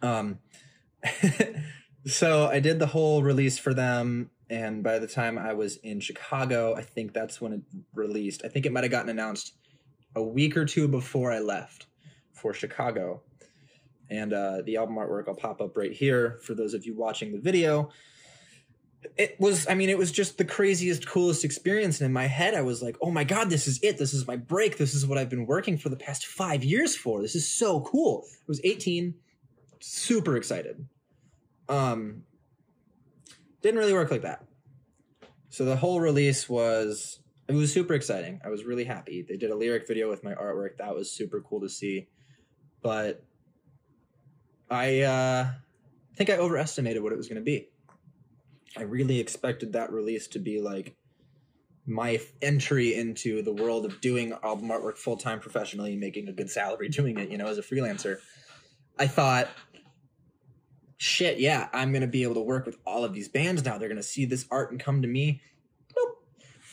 [0.01, 0.39] Um
[2.05, 5.99] so I did the whole release for them and by the time I was in
[5.99, 7.61] Chicago, I think that's when it
[7.93, 8.45] released.
[8.45, 9.53] I think it might have gotten announced
[10.15, 11.87] a week or two before I left
[12.31, 13.23] for Chicago.
[14.09, 17.33] And uh, the album artwork I'll pop up right here for those of you watching
[17.33, 17.89] the video
[19.17, 21.99] it was i mean it was just the craziest coolest experience.
[21.99, 23.97] And in my head i was like oh my god this is it.
[23.97, 24.77] This is my break.
[24.77, 27.21] This is what i've been working for the past five years for.
[27.21, 28.25] This is so cool.
[28.25, 29.15] I was 18
[29.79, 30.87] super excited.
[31.69, 32.23] Um
[33.61, 34.43] didn't really work like that.
[35.49, 38.41] So the whole release was it was super exciting.
[38.43, 39.25] I was really happy.
[39.27, 40.77] They did a lyric video with my artwork.
[40.79, 42.07] That was super cool to see.
[42.81, 43.23] But
[44.69, 45.47] i uh
[46.15, 47.69] think i overestimated what it was going to be
[48.75, 50.95] I really expected that release to be like
[51.85, 56.49] my entry into the world of doing album artwork full time professionally, making a good
[56.49, 58.17] salary doing it, you know, as a freelancer.
[58.99, 59.47] I thought,
[60.97, 63.77] shit, yeah, I'm going to be able to work with all of these bands now.
[63.77, 65.41] They're going to see this art and come to me.
[65.95, 66.23] Nope.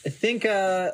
[0.06, 0.92] I think uh,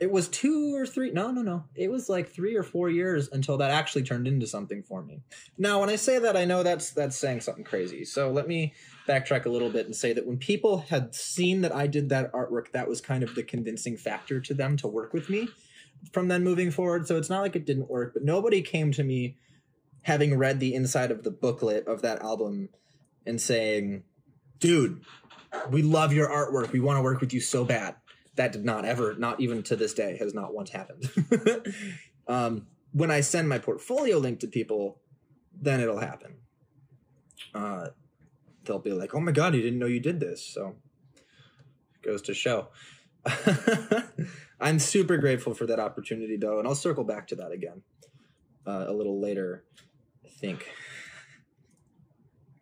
[0.00, 1.64] it was two or three no no no.
[1.74, 5.22] It was like three or four years until that actually turned into something for me.
[5.56, 8.04] Now when i say that i know that's that's saying something crazy.
[8.04, 8.74] So let me
[9.08, 12.32] backtrack a little bit and say that when people had seen that i did that
[12.32, 15.48] artwork that was kind of the convincing factor to them to work with me
[16.12, 17.06] from then moving forward.
[17.06, 19.36] So it's not like it didn't work but nobody came to me
[20.02, 22.68] having read the inside of the booklet of that album
[23.24, 24.02] and saying
[24.58, 25.00] dude
[25.70, 26.72] we love your artwork.
[26.72, 27.94] We want to work with you so bad
[28.36, 31.10] that did not ever, not even to this day, has not once happened.
[32.26, 35.00] um, when I send my portfolio link to people,
[35.60, 36.34] then it'll happen.
[37.54, 37.88] Uh,
[38.64, 40.76] they'll be like, "Oh my god, you didn't know you did this." So
[42.02, 42.68] goes to show.
[44.60, 47.82] I'm super grateful for that opportunity, though, and I'll circle back to that again
[48.66, 49.64] uh, a little later.
[50.24, 50.70] I think.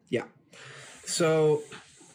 [0.09, 0.25] Yeah.
[1.05, 1.63] So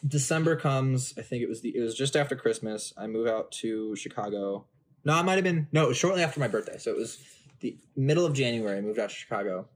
[0.08, 1.14] December comes.
[1.18, 2.92] I think it was the it was just after Christmas.
[2.96, 4.66] I move out to Chicago.
[5.04, 5.84] No, it might have been no.
[5.84, 6.78] It was shortly after my birthday.
[6.78, 7.18] So it was
[7.60, 8.78] the middle of January.
[8.78, 9.68] I moved out to Chicago,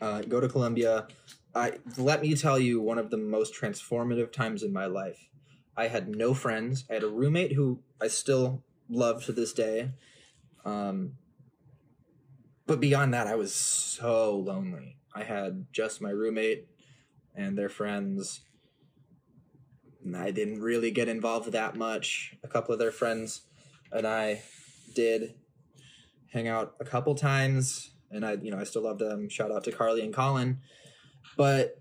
[0.00, 1.06] uh, go to Columbia.
[1.54, 5.28] I let me tell you one of the most transformative times in my life.
[5.76, 6.84] I had no friends.
[6.90, 9.92] I had a roommate who I still love to this day.
[10.64, 11.14] Um,
[12.66, 14.96] but beyond that, I was so lonely.
[15.14, 16.68] I had just my roommate
[17.34, 18.42] and their friends.
[20.04, 22.34] And I didn't really get involved that much.
[22.42, 23.42] A couple of their friends
[23.92, 24.42] and I
[24.94, 25.34] did
[26.32, 29.28] hang out a couple times, and I, you know, I still love them.
[29.28, 30.60] Shout out to Carly and Colin,
[31.36, 31.80] but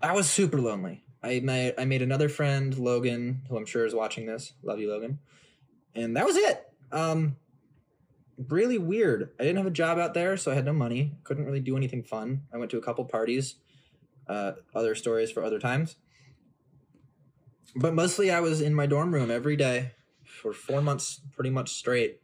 [0.00, 1.04] I was super lonely.
[1.22, 4.54] I made I made another friend, Logan, who I'm sure is watching this.
[4.62, 5.18] Love you, Logan.
[5.94, 6.64] And that was it.
[6.90, 7.36] Um,
[8.48, 9.30] really weird.
[9.38, 11.16] I didn't have a job out there, so I had no money.
[11.22, 12.42] Couldn't really do anything fun.
[12.52, 13.56] I went to a couple parties.
[14.26, 15.96] Uh, other stories for other times.
[17.74, 19.92] But mostly, I was in my dorm room every day
[20.24, 22.20] for four months, pretty much straight,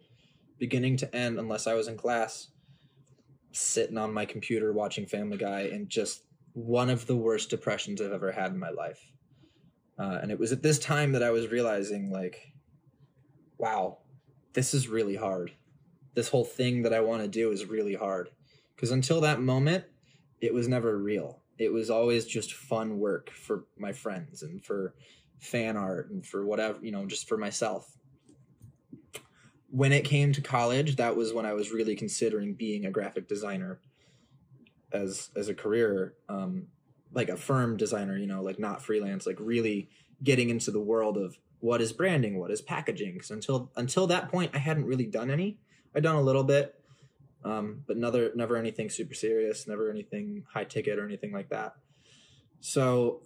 [0.59, 2.49] beginning to end, unless I was in class,
[3.53, 8.13] sitting on my computer watching Family Guy, and just one of the worst depressions I've
[8.13, 9.01] ever had in my life.
[9.99, 12.53] Uh, and it was at this time that I was realizing, like,
[13.57, 13.99] wow,
[14.53, 15.53] this is really hard.
[16.15, 18.31] This whole thing that I want to do is really hard.
[18.75, 19.85] Because until that moment,
[20.41, 21.43] it was never real.
[21.59, 24.95] It was always just fun work for my friends and for
[25.41, 27.91] fan art and for whatever, you know, just for myself.
[29.71, 33.29] When it came to college, that was when I was really considering being a graphic
[33.29, 33.81] designer
[34.93, 36.69] as as a career, um,
[37.13, 39.91] like a firm designer, you know, like not freelance, like really
[40.23, 43.13] getting into the world of what is branding, what is packaging.
[43.13, 45.59] Because until until that point, I hadn't really done any.
[45.95, 46.75] I'd done a little bit,
[47.45, 51.75] um, but never never anything super serious, never anything high ticket or anything like that.
[52.61, 53.23] So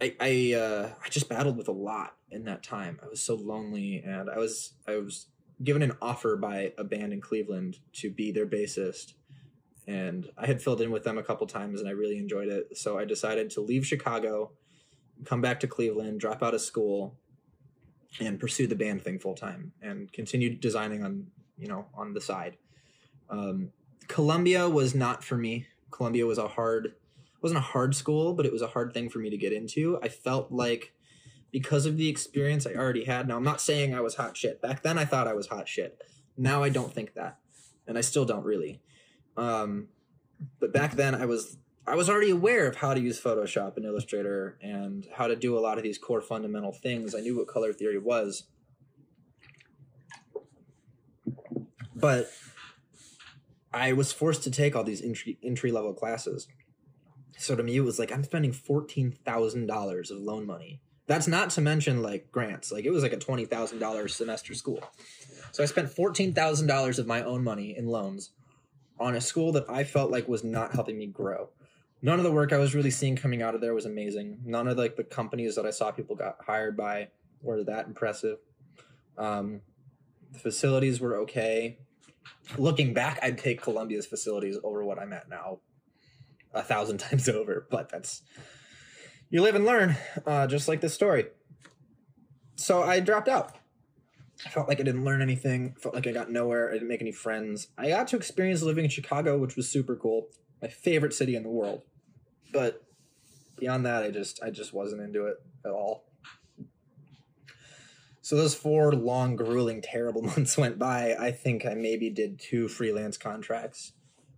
[0.00, 2.98] I I, uh, I just battled with a lot in that time.
[3.02, 5.26] I was so lonely, and I was I was
[5.62, 9.14] given an offer by a band in Cleveland to be their bassist,
[9.86, 12.76] and I had filled in with them a couple times, and I really enjoyed it.
[12.76, 14.52] So I decided to leave Chicago,
[15.24, 17.18] come back to Cleveland, drop out of school,
[18.20, 21.26] and pursue the band thing full time, and continue designing on
[21.58, 22.56] you know on the side.
[23.28, 23.70] Um,
[24.08, 25.66] Columbia was not for me.
[25.90, 26.94] Columbia was a hard
[27.42, 29.98] wasn't a hard school, but it was a hard thing for me to get into.
[30.02, 30.92] I felt like
[31.50, 33.26] because of the experience I already had.
[33.26, 34.62] Now, I'm not saying I was hot shit.
[34.62, 36.00] Back then, I thought I was hot shit.
[36.36, 37.38] Now, I don't think that,
[37.86, 38.80] and I still don't really.
[39.36, 39.88] Um,
[40.58, 43.84] but back then, I was I was already aware of how to use Photoshop and
[43.84, 47.14] Illustrator and how to do a lot of these core fundamental things.
[47.14, 48.44] I knew what color theory was,
[51.94, 52.30] but
[53.72, 56.48] I was forced to take all these entry entry level classes.
[57.40, 60.82] So to me, it was like I'm spending fourteen thousand dollars of loan money.
[61.06, 62.70] That's not to mention like grants.
[62.70, 64.82] Like it was like a twenty thousand dollars semester school.
[65.50, 68.32] So I spent fourteen thousand dollars of my own money in loans
[68.98, 71.48] on a school that I felt like was not helping me grow.
[72.02, 74.40] None of the work I was really seeing coming out of there was amazing.
[74.44, 77.08] None of like the companies that I saw people got hired by
[77.40, 78.36] were that impressive.
[79.16, 79.62] Um,
[80.30, 81.78] the facilities were okay.
[82.58, 85.60] Looking back, I'd take Columbia's facilities over what I'm at now
[86.52, 88.22] a thousand times over, but that's
[89.30, 91.26] you live and learn, uh, just like this story.
[92.56, 93.56] So I dropped out.
[94.44, 95.74] I felt like I didn't learn anything.
[95.78, 96.70] Felt like I got nowhere.
[96.70, 97.68] I didn't make any friends.
[97.78, 100.28] I got to experience living in Chicago, which was super cool.
[100.60, 101.82] My favorite city in the world.
[102.52, 102.82] But
[103.58, 106.04] beyond that, I just I just wasn't into it at all.
[108.22, 111.14] So those four long, grueling, terrible months went by.
[111.14, 113.92] I think I maybe did two freelance contracts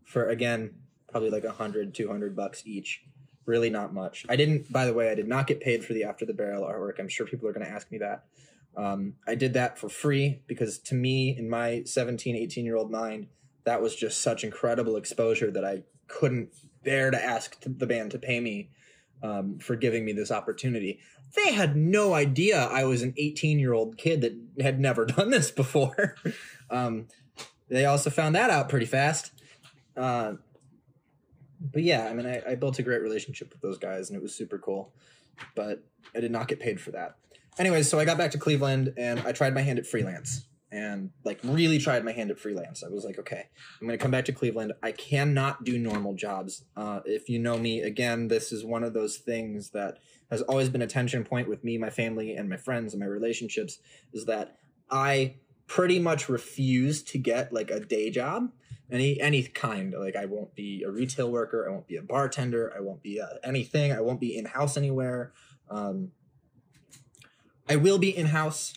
[0.05, 0.75] for again
[1.12, 3.05] probably like a hundred, two hundred bucks each.
[3.46, 4.27] Really not much.
[4.29, 4.72] I didn't.
[4.72, 6.98] By the way, I did not get paid for the After the Burial artwork.
[6.98, 8.25] I'm sure people are going to ask me that.
[8.77, 12.90] Um, I did that for free because to me, in my 17, 18 year old
[12.90, 13.27] mind,
[13.64, 16.51] that was just such incredible exposure that I couldn't
[16.83, 18.70] bear to ask the band to pay me
[19.22, 21.01] um, for giving me this opportunity.
[21.37, 25.31] They had no idea I was an 18 year old kid that had never done
[25.31, 26.16] this before.
[26.70, 27.09] um,
[27.68, 29.33] they also found that out pretty fast.
[29.96, 30.35] Uh,
[31.70, 34.23] but yeah, I mean, I, I built a great relationship with those guys and it
[34.23, 34.92] was super cool,
[35.54, 35.83] but
[36.15, 37.17] I did not get paid for that.
[37.58, 41.10] Anyways, so I got back to Cleveland and I tried my hand at freelance and
[41.23, 42.83] like really tried my hand at freelance.
[42.83, 43.48] I was like, okay,
[43.81, 44.73] I'm to come back to Cleveland.
[44.83, 46.65] I cannot do normal jobs.
[46.77, 49.98] Uh, if you know me, again, this is one of those things that
[50.31, 53.06] has always been a tension point with me, my family, and my friends and my
[53.06, 53.79] relationships
[54.15, 54.56] is that
[54.90, 55.35] I
[55.73, 58.52] pretty much refuse to get like a day job.
[58.90, 59.94] Any any kind.
[59.98, 61.66] Like i won't be a retail worker.
[61.66, 62.70] I won't be a bartender.
[62.77, 63.90] I won't be uh, anything.
[63.90, 65.33] I won't be in house anywhere.
[65.70, 66.12] Um,
[67.66, 68.75] i will be in house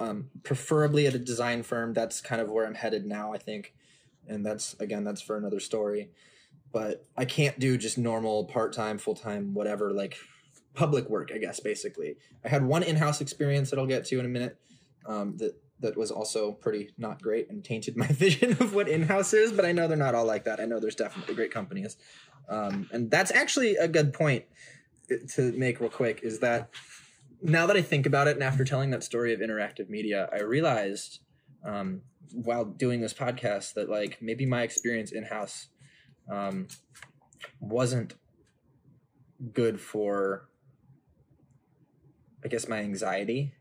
[0.00, 1.92] um, preferably at a design firm.
[1.92, 3.72] That's kind of where i'm headed now i think.
[4.26, 6.10] And that's again that's for another story.
[6.72, 10.16] But I can't do just normal part time, full time, whatever, like
[10.74, 12.16] public work, I guess, basically.
[12.44, 14.58] I had one in house experience that I'll get to in a minute
[15.06, 15.54] um, that,
[15.84, 19.52] that was also pretty not great and tainted my vision of what in house is,
[19.52, 20.60] but I know they're not all like that.
[20.60, 21.96] I know there's definitely great companies.
[22.48, 24.44] Um, and that's actually a good point
[25.34, 26.70] to make real quick is that
[27.42, 30.40] now that I think about it and after telling that story of interactive media, I
[30.40, 31.20] realized
[31.64, 35.68] um, while doing this podcast that like maybe my experience in house
[36.30, 36.68] um,
[37.60, 38.14] wasn't
[39.52, 40.48] good for
[42.44, 43.54] I guess my anxiety.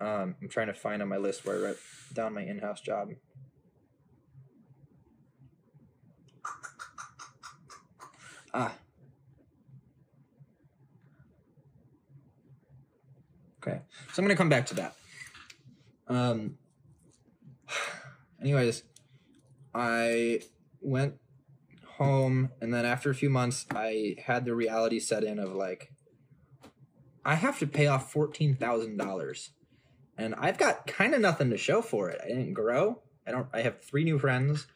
[0.00, 1.78] Um, I'm trying to find on my list where I wrote
[2.12, 3.10] down my in-house job.
[8.54, 8.74] Ah.
[13.60, 13.80] Okay,
[14.12, 14.94] so I'm gonna come back to that.
[16.06, 16.58] Um.
[18.40, 18.84] Anyways,
[19.74, 20.42] I
[20.80, 21.14] went
[21.96, 25.90] home, and then after a few months, I had the reality set in of like,
[27.24, 29.50] I have to pay off fourteen thousand dollars,
[30.18, 32.20] and I've got kind of nothing to show for it.
[32.22, 33.00] I didn't grow.
[33.26, 33.46] I don't.
[33.54, 34.66] I have three new friends,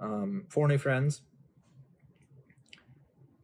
[0.00, 1.22] um, four new friends.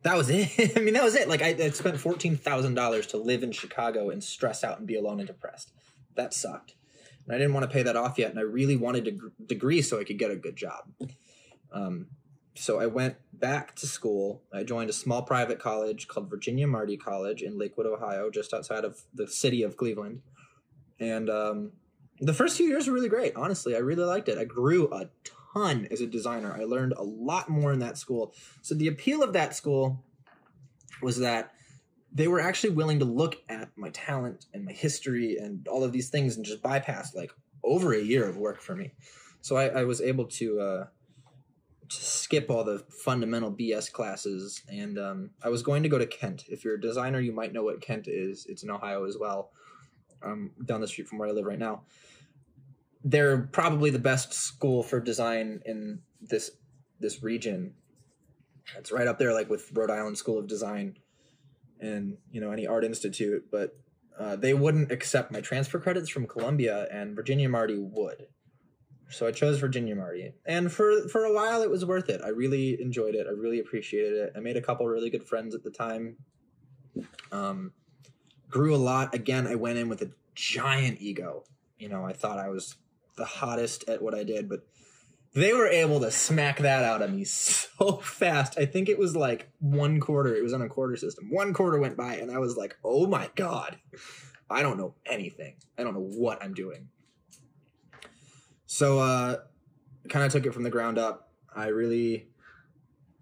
[0.02, 0.76] That was it.
[0.76, 1.28] I mean, that was it.
[1.28, 4.86] Like I, I spent fourteen thousand dollars to live in Chicago and stress out and
[4.86, 5.72] be alone and depressed.
[6.16, 6.74] That sucked.
[7.24, 9.80] And I didn't want to pay that off yet, and I really wanted a degree
[9.82, 10.90] so I could get a good job.
[11.72, 12.06] Um,
[12.54, 14.42] so I went back to school.
[14.52, 18.84] I joined a small private college called Virginia Marti College in Lakewood, Ohio, just outside
[18.84, 20.22] of the city of Cleveland.
[21.00, 21.72] And um,
[22.20, 23.34] the first few years were really great.
[23.36, 24.38] Honestly, I really liked it.
[24.38, 25.08] I grew a
[25.52, 26.52] ton as a designer.
[26.52, 28.34] I learned a lot more in that school.
[28.62, 30.04] So the appeal of that school
[31.02, 31.52] was that
[32.12, 35.92] they were actually willing to look at my talent and my history and all of
[35.92, 37.30] these things and just bypass like
[37.62, 38.92] over a year of work for me.
[39.40, 40.86] So I, I was able to uh,
[41.88, 46.06] to skip all the fundamental BS classes, and um, I was going to go to
[46.06, 46.44] Kent.
[46.48, 48.46] If you're a designer, you might know what Kent is.
[48.46, 49.50] It's in Ohio as well,
[50.22, 51.82] um, down the street from where I live right now.
[53.04, 56.50] They're probably the best school for design in this
[57.00, 57.74] this region.
[58.76, 60.98] It's right up there, like with Rhode Island School of Design,
[61.80, 63.46] and you know any art institute.
[63.50, 63.76] But
[64.18, 68.26] uh, they wouldn't accept my transfer credits from Columbia, and Virginia Marti would
[69.10, 72.20] so I chose Virginia Marti, and for for a while it was worth it.
[72.22, 73.26] I really enjoyed it.
[73.26, 74.32] I really appreciated it.
[74.36, 76.16] I made a couple really good friends at the time.
[77.32, 77.72] Um,
[78.50, 79.14] grew a lot.
[79.14, 81.44] Again, I went in with a giant ego.
[81.78, 82.76] You know, I thought I was
[83.16, 84.66] the hottest at what I did, but
[85.34, 88.58] they were able to smack that out of me so fast.
[88.58, 90.34] I think it was like one quarter.
[90.34, 91.30] It was on a quarter system.
[91.30, 93.76] One quarter went by, and I was like, "Oh my god,
[94.48, 95.56] I don't know anything.
[95.76, 96.88] I don't know what I'm doing."
[98.66, 99.36] So uh
[100.08, 101.30] kind of took it from the ground up.
[101.54, 102.28] I really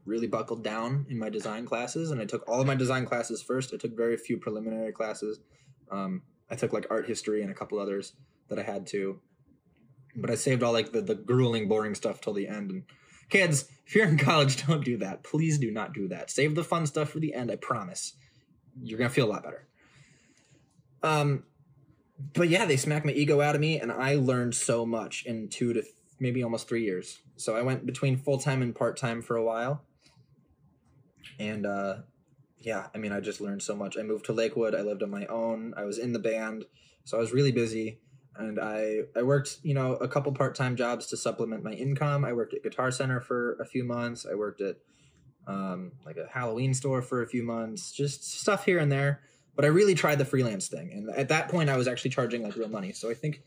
[0.07, 3.43] really buckled down in my design classes and I took all of my design classes
[3.43, 3.75] first.
[3.75, 5.41] I took very few preliminary classes.
[5.91, 8.13] Um, I took like art history and a couple others
[8.49, 9.21] that I had to.
[10.15, 12.71] But I saved all like the, the grueling, boring stuff till the end.
[12.71, 12.85] And
[13.29, 15.25] kids, if you're in college, don't do that.
[15.25, 16.31] Please do not do that.
[16.31, 18.15] Save the fun stuff for the end, I promise.
[18.81, 19.67] You're gonna feel a lot better.
[21.03, 21.45] Um
[22.35, 25.49] but yeah, they smacked my ego out of me, and I learned so much in
[25.49, 27.19] two to th- maybe almost three years.
[27.37, 29.83] So I went between full time and part time for a while,
[31.39, 31.97] and uh,
[32.59, 33.97] yeah, I mean, I just learned so much.
[33.99, 34.75] I moved to Lakewood.
[34.75, 35.75] I lived on my own.
[35.77, 36.65] I was in the band,
[37.05, 38.01] so I was really busy,
[38.37, 42.25] and I I worked you know a couple part time jobs to supplement my income.
[42.25, 44.27] I worked at Guitar Center for a few months.
[44.31, 44.77] I worked at
[45.47, 49.21] um, like a Halloween store for a few months, just stuff here and there
[49.57, 52.43] but I really tried the freelance thing, and at that point, I was actually charging
[52.43, 52.93] like real money.
[52.93, 53.43] So I think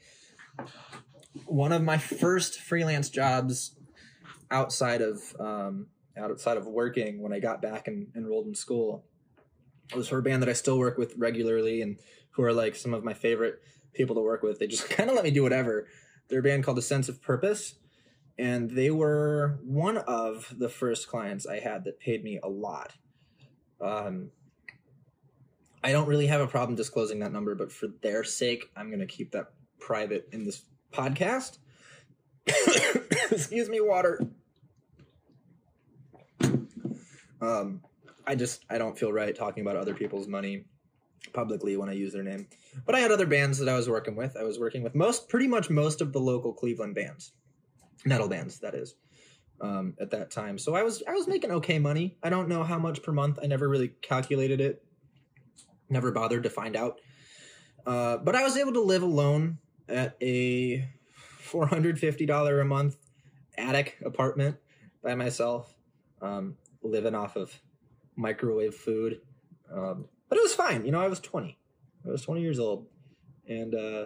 [1.45, 3.77] one of my first freelance jobs
[4.49, 5.87] outside of um,
[6.19, 9.05] outside of working when I got back and enrolled in school
[9.91, 11.97] It was her band that I still work with regularly, and
[12.31, 13.61] who are like some of my favorite
[13.93, 14.59] people to work with.
[14.59, 15.87] They just kind of let me do whatever.
[16.27, 17.75] They're a band called A Sense of Purpose,
[18.37, 22.93] and they were one of the first clients I had that paid me a lot.
[23.81, 24.31] Um,
[25.83, 28.99] I don't really have a problem disclosing that number, but for their sake, I'm going
[28.99, 31.57] to keep that private in this podcast.
[33.31, 34.21] Excuse me, water.
[37.41, 37.81] Um,
[38.25, 40.65] I just I don't feel right talking about other people's money
[41.33, 42.47] publicly when I use their name.
[42.85, 44.37] But I had other bands that I was working with.
[44.37, 47.33] I was working with most, pretty much most of the local Cleveland bands,
[48.05, 48.95] metal bands, that is,
[49.59, 50.57] um, at that time.
[50.57, 52.17] So I was I was making okay money.
[52.23, 53.39] I don't know how much per month.
[53.41, 54.83] I never really calculated it
[55.89, 57.01] Never bothered to find out.
[57.85, 60.87] Uh, but I was able to live alone at a
[61.43, 62.97] $450 a month
[63.57, 64.57] attic apartment
[65.03, 65.73] by myself.
[66.21, 67.59] Um, living off of
[68.15, 69.21] microwave food.
[69.73, 70.85] Um, but it was fine.
[70.85, 71.57] You know, I was 20.
[72.05, 72.87] I was 20 years old.
[73.47, 74.05] And uh,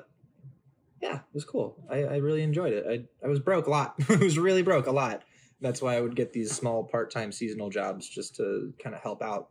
[1.02, 1.84] yeah, it was cool.
[1.90, 2.86] I, I really enjoyed it.
[2.88, 3.96] I, I was broke a lot.
[4.10, 5.24] I was really broke a lot.
[5.62, 9.02] That's why I would get these small part time seasonal jobs just to kind of
[9.02, 9.50] help out.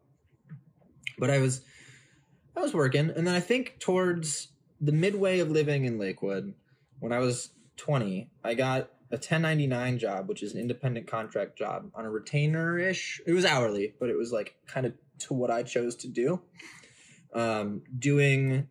[1.18, 1.62] But I was
[2.56, 4.48] I was working, and then I think towards
[4.80, 6.52] the midway of living in Lakewood,
[6.98, 11.90] when I was 20, I got a 1099 job, which is an independent contract job
[11.94, 13.20] on a retainer ish.
[13.26, 16.40] It was hourly, but it was like kind of to what I chose to do.
[17.34, 18.68] Um, doing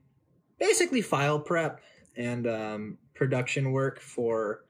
[0.60, 1.82] basically file prep
[2.16, 4.66] and um, production work for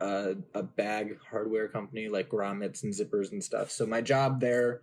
[0.00, 3.70] a, a bag hardware company like grommets and zippers and stuff.
[3.70, 4.82] So my job there,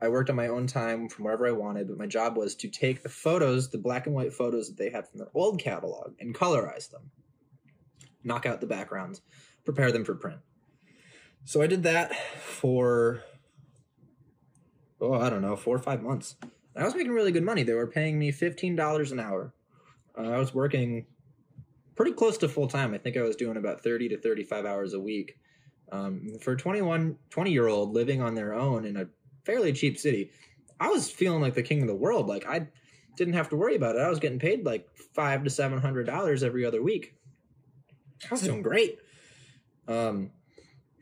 [0.00, 2.68] I worked on my own time from wherever I wanted, but my job was to
[2.68, 6.14] take the photos, the black and white photos that they had from their old catalog,
[6.18, 7.10] and colorize them,
[8.24, 9.20] knock out the backgrounds,
[9.72, 10.40] prepare them for print.
[11.44, 13.22] So I did that for
[15.00, 16.36] oh, I don't know, four or five months.
[16.76, 17.62] I was making really good money.
[17.62, 19.54] They were paying me fifteen dollars an hour.
[20.18, 21.06] Uh, I was working
[21.94, 22.94] pretty close to full time.
[22.94, 25.36] I think I was doing about thirty to thirty-five hours a week.
[25.92, 29.06] Um, for a 21, 20 year old living on their own in a
[29.44, 30.30] fairly cheap city,
[30.78, 32.28] I was feeling like the king of the world.
[32.28, 32.68] Like I
[33.16, 34.02] didn't have to worry about it.
[34.02, 37.14] I was getting paid like five to seven hundred dollars every other week.
[38.24, 38.98] I was doing great.
[39.90, 40.30] Um,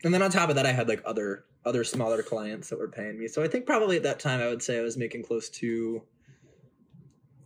[0.03, 2.87] and then on top of that, I had like other other smaller clients that were
[2.87, 3.27] paying me.
[3.27, 6.01] So I think probably at that time I would say I was making close to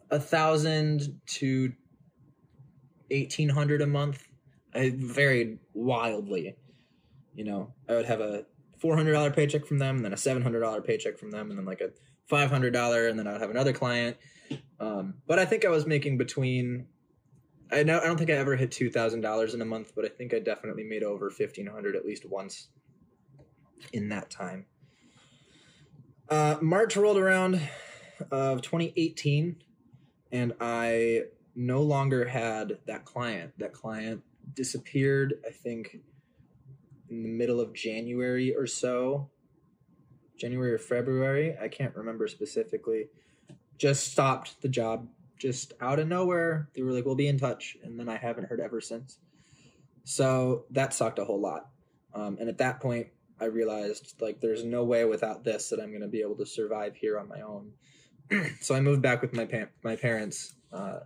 [0.10, 1.74] a thousand to
[3.12, 4.28] eighteen hundred a month.
[4.74, 6.56] I varied wildly.
[7.36, 8.46] You know, I would have a
[8.80, 11.50] four hundred dollar paycheck from them, and then a seven hundred dollar paycheck from them,
[11.50, 11.90] and then like a
[12.28, 14.18] five hundred dollar, and then I would have another client.
[14.80, 16.88] Um, but I think I was making between
[17.74, 20.06] I know I don't think I ever hit two thousand dollars in a month, but
[20.06, 22.70] I think I definitely made over fifteen hundred at least once
[23.92, 24.66] in that time.
[26.30, 27.60] Uh, March rolled around
[28.32, 29.58] of 2018,
[30.32, 31.24] and I
[31.56, 33.52] no longer had that client.
[33.58, 34.22] That client
[34.54, 35.36] disappeared.
[35.46, 35.98] I think
[37.10, 39.30] in the middle of January or so,
[40.38, 41.56] January or February.
[41.62, 43.10] I can't remember specifically.
[43.78, 45.08] Just stopped the job
[45.38, 48.46] just out of nowhere, they were like, "We'll be in touch," and then I haven't
[48.46, 49.18] heard ever since.
[50.04, 51.70] So that sucked a whole lot.
[52.14, 53.08] Um, and at that point,
[53.40, 56.46] I realized like there's no way without this that I'm going to be able to
[56.46, 57.72] survive here on my own.
[58.62, 61.00] so I moved back with my pa- my parents uh,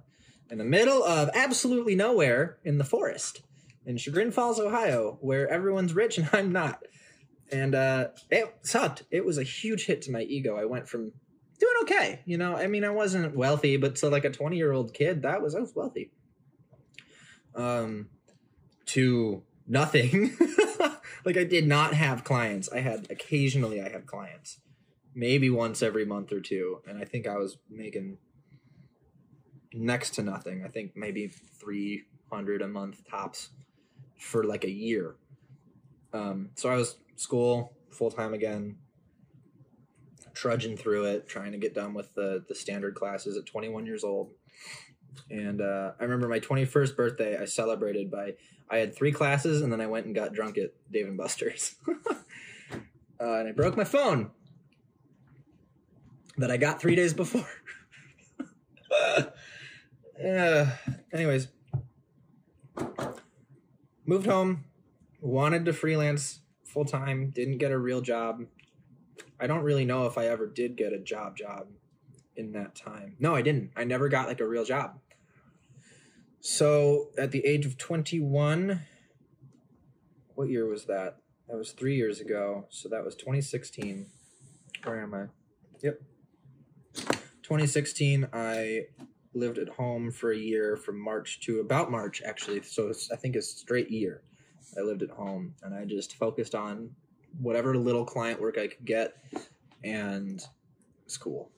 [0.50, 3.42] in the middle of absolutely nowhere in the forest
[3.88, 6.84] in Chagrin Falls, Ohio, where everyone's rich and I'm not.
[7.50, 9.04] And uh, it sucked.
[9.10, 10.58] It was a huge hit to my ego.
[10.58, 11.14] I went from
[11.60, 12.22] doing okay.
[12.26, 15.24] You know, I mean, I wasn't wealthy, but to like a 20 year old kid,
[15.24, 16.12] that was, I was wealthy.
[17.56, 18.10] Um,
[18.88, 20.36] to nothing.
[21.26, 22.70] like I did not have clients.
[22.72, 24.60] I had occasionally I had clients,
[25.14, 28.18] maybe once every month or two, and I think I was making
[29.74, 30.64] next to nothing.
[30.66, 33.50] I think maybe 300 a month tops
[34.18, 35.16] for like a year.
[36.14, 38.78] Um, so I was school full time again,
[40.38, 44.04] trudging through it, trying to get done with the the standard classes at 21 years
[44.04, 44.32] old.
[45.32, 48.36] And uh, I remember my 21st birthday, I celebrated by
[48.70, 51.76] I had three classes, and then I went and got drunk at Dave and Buster's,
[52.10, 52.14] uh,
[53.20, 54.32] and I broke my phone
[56.38, 57.48] that I got three days before.
[60.24, 60.66] uh,
[61.12, 61.48] anyways,
[64.06, 64.66] moved home,
[65.20, 68.42] wanted to freelance full time, didn't get a real job,
[69.40, 71.68] I don't really know if I ever did get a job job
[72.36, 73.16] in that time.
[73.20, 73.72] No, I didn't.
[73.76, 75.00] I never got like a real job.
[76.40, 78.82] So at the age of 21,
[80.36, 81.18] what year was that?
[81.48, 82.68] That was three years ago.
[82.70, 84.08] So that was 2016.
[84.84, 85.26] Where am I?
[85.82, 86.02] Yep.
[87.44, 88.82] 2016, I
[89.34, 92.62] lived at home for a year from March to about March, actually.
[92.64, 94.22] So I think a straight year.
[94.78, 96.92] I lived at home and I just focused on
[97.40, 99.16] whatever little client work I could get
[99.84, 100.42] and
[101.08, 101.52] school.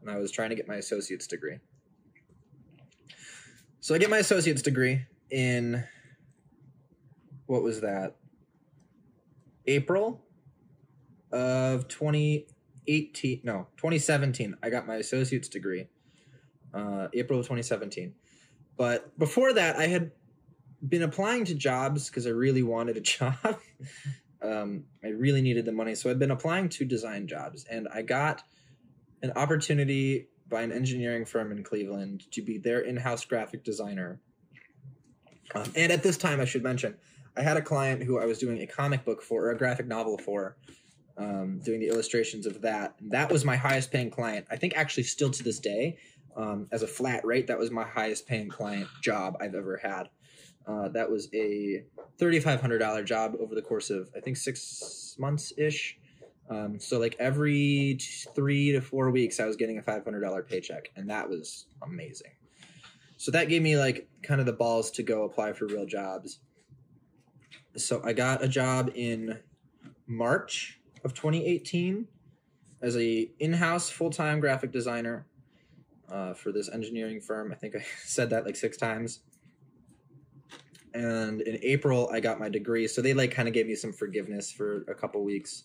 [0.00, 1.58] And I was trying to get my associate's degree.
[3.80, 5.84] So I get my associate's degree in
[7.46, 8.16] what was that?
[9.66, 10.26] April
[11.32, 15.86] of 2018 no 2017 i got my associate's degree
[16.72, 18.14] uh, april of 2017
[18.76, 20.12] but before that i had
[20.88, 23.36] been applying to jobs because i really wanted a job
[24.42, 25.94] um, I really needed the money.
[25.94, 28.42] So I've been applying to design jobs, and I got
[29.22, 34.20] an opportunity by an engineering firm in Cleveland to be their in house graphic designer.
[35.54, 36.96] Um, and at this time, I should mention,
[37.36, 39.86] I had a client who I was doing a comic book for, or a graphic
[39.86, 40.56] novel for,
[41.16, 42.94] um, doing the illustrations of that.
[43.00, 44.46] That was my highest paying client.
[44.50, 45.98] I think actually still to this day,
[46.36, 50.10] um, as a flat rate, that was my highest paying client job I've ever had.
[50.66, 51.84] Uh, that was a
[52.18, 55.98] $3,500 job over the course of, I think, six months ish.
[56.48, 57.98] Um, so, like every
[58.34, 62.32] three to four weeks, I was getting a $500 paycheck, and that was amazing.
[63.16, 66.38] So, that gave me like kind of the balls to go apply for real jobs.
[67.76, 69.38] So, I got a job in
[70.06, 72.06] March of 2018
[72.80, 75.26] as a in-house full-time graphic designer
[76.10, 77.50] uh, for this engineering firm.
[77.50, 79.20] I think I said that like six times
[80.96, 82.88] and in April I got my degree.
[82.88, 85.64] So they like kind of gave me some forgiveness for a couple weeks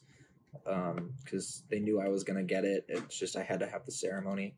[1.23, 2.85] because um, they knew I was gonna get it.
[2.89, 4.55] It's just I had to have the ceremony.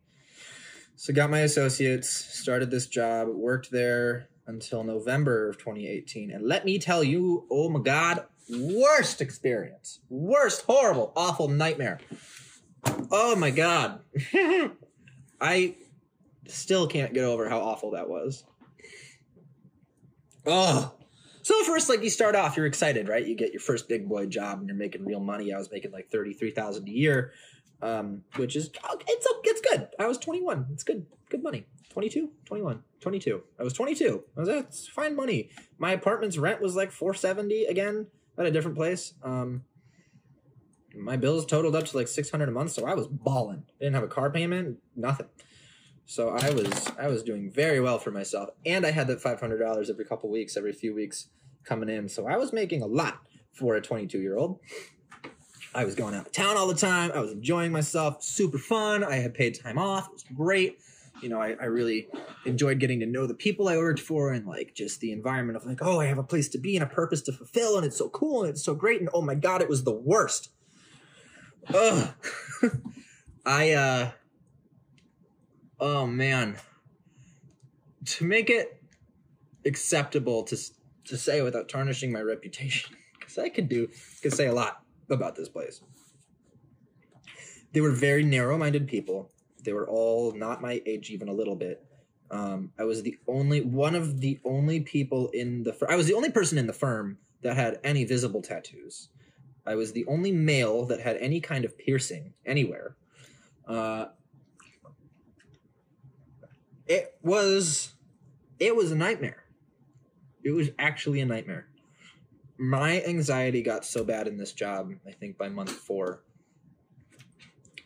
[0.95, 6.65] So got my associates, started this job, worked there until November of 2018, and let
[6.65, 11.99] me tell you, oh my god, worst experience, worst, horrible, awful nightmare.
[13.11, 14.01] Oh my god,
[15.41, 15.75] I
[16.47, 18.43] still can't get over how awful that was.
[20.45, 20.93] Oh.
[21.41, 23.25] So first, like you start off, you're excited, right?
[23.25, 25.53] You get your first big boy job, and you're making real money.
[25.53, 27.33] I was making like thirty three thousand a year,
[27.81, 28.69] um, which is
[29.07, 29.89] it's it's good.
[29.99, 30.67] I was twenty one.
[30.71, 31.65] It's good, good money.
[31.93, 33.43] 22, 21, 22.
[33.59, 34.23] I was 22.
[34.35, 35.51] I was that's fine money.
[35.77, 39.13] My apartment's rent was like 470 again at a different place.
[39.21, 39.63] Um,
[40.95, 43.63] my bills totaled up to like 600 a month, so I was balling.
[43.79, 45.27] Didn't have a car payment, nothing.
[46.05, 49.39] So I was I was doing very well for myself, and I had that five
[49.39, 51.29] hundred dollars every couple weeks, every few weeks
[51.63, 52.09] coming in.
[52.09, 53.19] So I was making a lot
[53.53, 54.59] for a twenty two year old.
[55.75, 57.11] I was going out of town all the time.
[57.15, 59.03] I was enjoying myself, super fun.
[59.03, 60.07] I had paid time off.
[60.07, 60.77] It was great.
[61.21, 62.09] You know, I, I really
[62.45, 65.65] enjoyed getting to know the people I worked for and like just the environment of
[65.65, 67.97] like, oh, I have a place to be and a purpose to fulfill, and it's
[67.97, 68.99] so cool and it's so great.
[68.99, 70.49] And oh my god, it was the worst.
[71.73, 72.09] Ugh.
[73.45, 74.11] I uh
[75.83, 76.55] oh man,
[78.05, 78.81] to make it
[79.65, 80.57] acceptable to
[81.05, 83.89] to say without tarnishing my reputation, because I could do
[84.21, 85.81] could say a lot about this place.
[87.73, 89.31] They were very narrow-minded people.
[89.63, 91.83] They were all not my age, even a little bit.
[92.31, 95.73] Um, I was the only one of the only people in the.
[95.73, 99.09] Fir- I was the only person in the firm that had any visible tattoos.
[99.65, 102.95] I was the only male that had any kind of piercing anywhere.
[103.67, 104.07] Uh,
[106.87, 107.93] it was
[108.59, 109.43] it was a nightmare.
[110.43, 111.67] It was actually a nightmare.
[112.57, 116.21] My anxiety got so bad in this job, I think by month 4.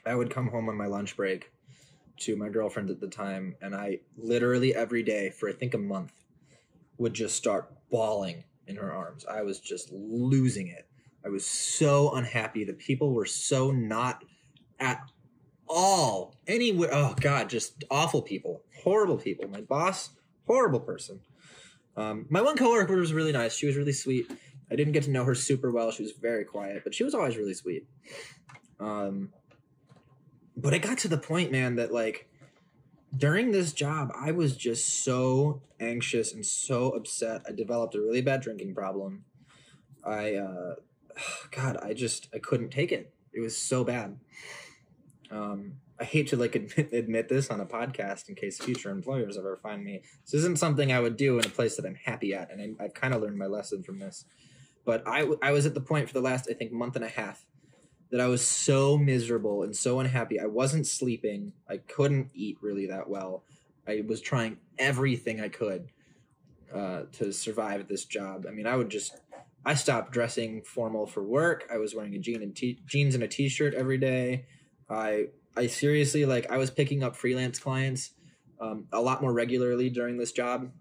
[0.06, 1.52] I would come home on my lunch break
[2.18, 5.80] to my girlfriend at the time and I literally every day for I think a
[5.80, 6.14] month
[6.98, 9.26] would just start bawling in her arms.
[9.26, 10.88] I was just losing it.
[11.26, 12.64] I was so unhappy.
[12.64, 14.24] The people were so not
[14.80, 15.02] at
[15.68, 16.90] all anywhere.
[16.92, 19.50] Oh God, just awful people, horrible people.
[19.50, 20.12] My boss,
[20.46, 21.20] horrible person.
[21.98, 23.54] Um, my one coworker was really nice.
[23.54, 24.32] She was really sweet.
[24.72, 25.92] I didn't get to know her super well.
[25.92, 27.86] She was very quiet, but she was always really sweet.
[28.80, 29.34] Um,
[30.56, 32.30] but it got to the point, man, that like
[33.16, 37.42] during this job, I was just so anxious and so upset.
[37.46, 39.26] I developed a really bad drinking problem.
[40.02, 40.76] I, uh,
[41.52, 43.14] God, I just I couldn't take it.
[43.34, 44.18] It was so bad.
[45.30, 49.38] Um, I hate to like admit, admit this on a podcast in case future employers
[49.38, 50.02] ever find me.
[50.24, 52.84] This isn't something I would do in a place that I'm happy at, and I,
[52.84, 54.26] have kind of learned my lesson from this.
[54.86, 57.10] But I, I was at the point for the last I think month and a
[57.10, 57.46] half
[58.12, 60.40] that I was so miserable and so unhappy.
[60.40, 61.52] I wasn't sleeping.
[61.70, 63.44] I couldn't eat really that well.
[63.88, 65.92] I was trying everything I could
[66.74, 68.46] uh, to survive this job.
[68.48, 69.20] I mean, I would just
[69.66, 71.68] I stopped dressing formal for work.
[71.72, 74.46] I was wearing a jean and t- jeans and a t-shirt every day.
[74.90, 75.28] I
[75.58, 78.12] I seriously like I was picking up freelance clients
[78.60, 80.72] um, a lot more regularly during this job.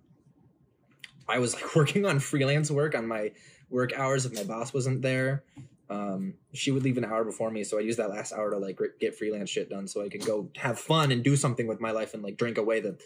[1.29, 3.33] I was like working on freelance work on my
[3.71, 5.45] work hours if my boss wasn't there.
[5.89, 8.59] Um, she would leave an hour before me, so I used that last hour to
[8.59, 11.81] like get freelance shit done, so I could go have fun and do something with
[11.81, 12.99] my life and like drink away the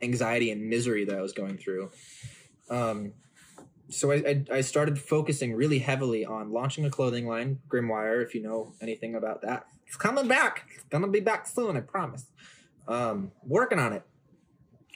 [0.00, 1.90] anxiety and misery that I was going through.
[2.70, 3.12] Um,
[3.90, 8.22] so I, I, I started focusing really heavily on launching a clothing line, Grimwire.
[8.22, 10.66] If you know anything about that, it's coming back.
[10.74, 12.26] It's gonna be back soon, I promise.
[12.86, 14.02] Um, working on it.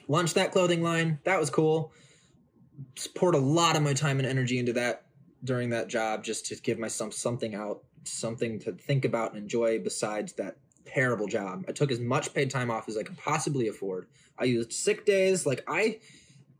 [0.07, 1.19] Launched that clothing line.
[1.25, 1.93] That was cool.
[3.15, 5.07] Poured a lot of my time and energy into that
[5.43, 9.79] during that job, just to give myself something out, something to think about and enjoy
[9.79, 11.65] besides that terrible job.
[11.69, 14.09] I took as much paid time off as I could possibly afford.
[14.39, 15.47] I used sick days.
[15.47, 16.01] Like I,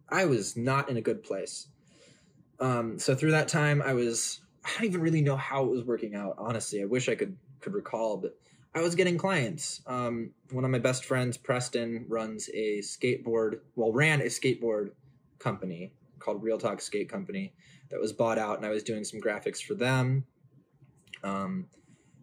[0.09, 1.67] I was not in a good place.
[2.61, 5.85] Um, so through that time, I was I don't even really know how it was
[5.85, 6.37] working out.
[6.39, 8.37] Honestly, I wish I could could recall, but
[8.75, 9.83] I was getting clients.
[9.87, 13.61] Um, one of my best friends, Preston, runs a skateboard.
[13.77, 14.91] Well, ran a skateboard
[15.39, 17.53] company called Real Talk Skate Company
[17.91, 20.25] that was bought out, and I was doing some graphics for them.
[21.23, 21.67] Um,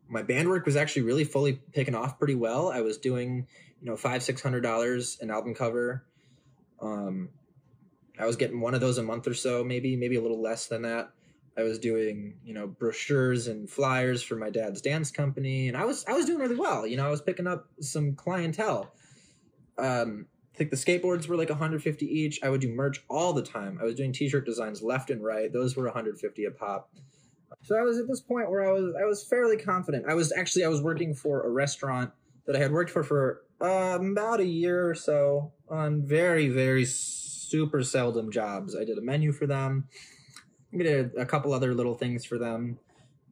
[0.07, 2.71] my band work was actually really fully picking off pretty well.
[2.71, 3.45] I was doing,
[3.79, 6.03] you know, five six hundred dollars an album cover.
[6.81, 7.29] Um,
[8.17, 10.65] I was getting one of those a month or so, maybe maybe a little less
[10.65, 11.11] than that.
[11.59, 15.83] I was doing, you know, brochures and flyers for my dad's dance company, and I
[15.83, 16.87] was I was doing really well.
[16.87, 18.93] You know, I was picking up some clientele.
[19.77, 22.39] Um, I think the skateboards were like 150 each.
[22.43, 23.77] I would do merch all the time.
[23.81, 25.51] I was doing t-shirt designs left and right.
[25.51, 26.89] Those were 150 a pop.
[27.61, 30.05] So I was at this point where I was I was fairly confident.
[30.07, 32.11] I was actually I was working for a restaurant
[32.45, 36.85] that I had worked for for um, about a year or so on very very
[36.85, 38.75] super seldom jobs.
[38.75, 39.87] I did a menu for them.
[40.73, 42.79] I did a couple other little things for them,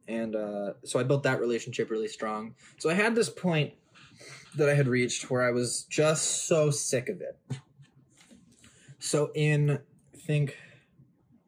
[0.06, 2.54] and uh, so I built that relationship really strong.
[2.78, 3.74] So I had this point
[4.56, 7.38] that I had reached where I was just so sick of it.
[8.98, 9.78] So in
[10.14, 10.56] I think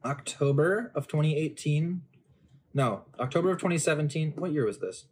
[0.04, 2.02] October of 2018
[2.72, 4.34] no, October of 2017.
[4.36, 5.06] What year was this?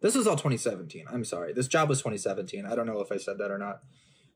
[0.00, 1.04] This was all 2017.
[1.10, 1.52] I'm sorry.
[1.52, 2.64] This job was 2017.
[2.64, 3.80] I don't know if I said that or not.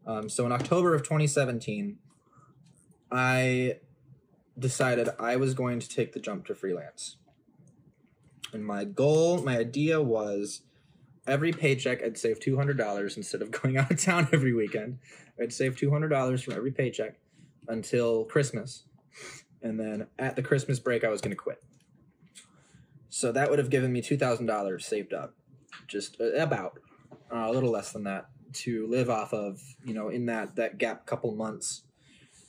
[0.07, 1.99] Um, so in October of 2017,
[3.11, 3.77] I
[4.59, 7.16] decided I was going to take the jump to freelance.
[8.53, 10.62] And my goal, my idea was
[11.26, 14.98] every paycheck I'd save $200 instead of going out of town every weekend.
[15.40, 17.18] I'd save $200 from every paycheck
[17.68, 18.84] until Christmas.
[19.62, 21.62] And then at the Christmas break, I was going to quit.
[23.09, 25.34] So that would have given me two thousand dollars saved up,
[25.86, 26.78] just uh, about
[27.30, 29.61] uh, a little less than that to live off of.
[29.84, 31.82] You know, in that that gap couple months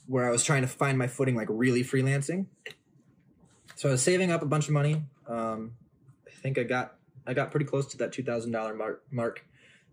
[0.06, 2.46] where I was trying to find my footing, like really freelancing.
[3.76, 5.02] So I was saving up a bunch of money.
[5.26, 5.72] Um,
[6.26, 6.94] I think I got
[7.26, 9.02] I got pretty close to that two thousand dollar mark.
[9.10, 9.44] Mark,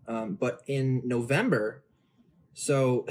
[0.06, 1.82] um, but in November,
[2.54, 3.06] so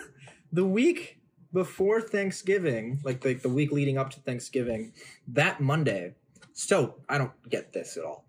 [0.52, 1.18] the week
[1.52, 4.92] before Thanksgiving, like the, the week leading up to Thanksgiving,
[5.28, 6.14] that Monday,
[6.52, 8.24] so I don't get this at all.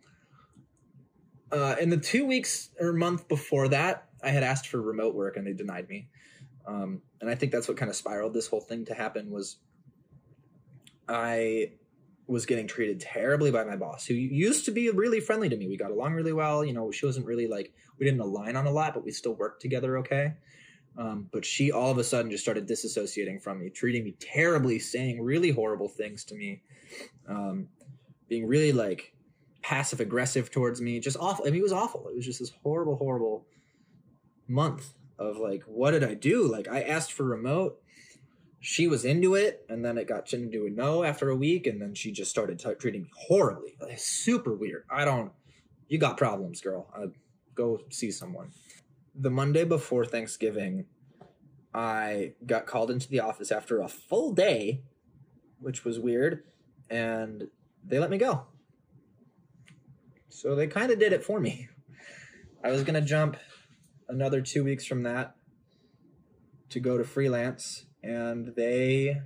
[1.52, 5.38] Uh, in the two weeks or month before that, I had asked for remote work
[5.38, 6.10] and they denied me.
[6.66, 9.56] Um, and I think that's what kind of spiraled this whole thing to happen was
[11.08, 11.72] I
[12.28, 15.70] was getting treated terribly by my boss, who used to be really friendly to me.
[15.70, 16.66] We got along really well.
[16.66, 19.36] You know, she wasn't really like we didn't align on a lot, but we still
[19.36, 20.34] worked together okay.
[20.98, 24.78] Um, but she all of a sudden just started disassociating from me, treating me terribly,
[24.78, 26.62] saying really horrible things to me.
[27.26, 27.70] Um,
[28.28, 29.14] being really like
[29.62, 31.00] passive aggressive towards me.
[31.00, 31.46] Just awful.
[31.48, 32.10] I mean, it was awful.
[32.10, 33.46] It was just this horrible, horrible
[34.50, 36.48] month of like, what did I do?
[36.48, 37.80] Like, I asked for remote.
[38.60, 41.82] She was into it, and then it got into a no after a week, and
[41.82, 43.76] then she just started t- treating me horribly.
[43.82, 44.86] Like, super weird.
[44.90, 45.32] I don't.
[45.90, 46.88] You got problems, girl.
[46.96, 47.08] Uh,
[47.56, 48.52] go see someone.
[49.14, 50.86] The Monday before Thanksgiving,
[51.74, 54.82] I got called into the office after a full day,
[55.60, 56.44] which was weird,
[56.90, 57.50] and
[57.86, 58.46] they let me go.
[60.30, 61.70] So they kind of did it for me.
[62.64, 63.38] I was going to jump
[64.08, 65.36] another two weeks from that
[66.70, 69.22] to go to freelance, and they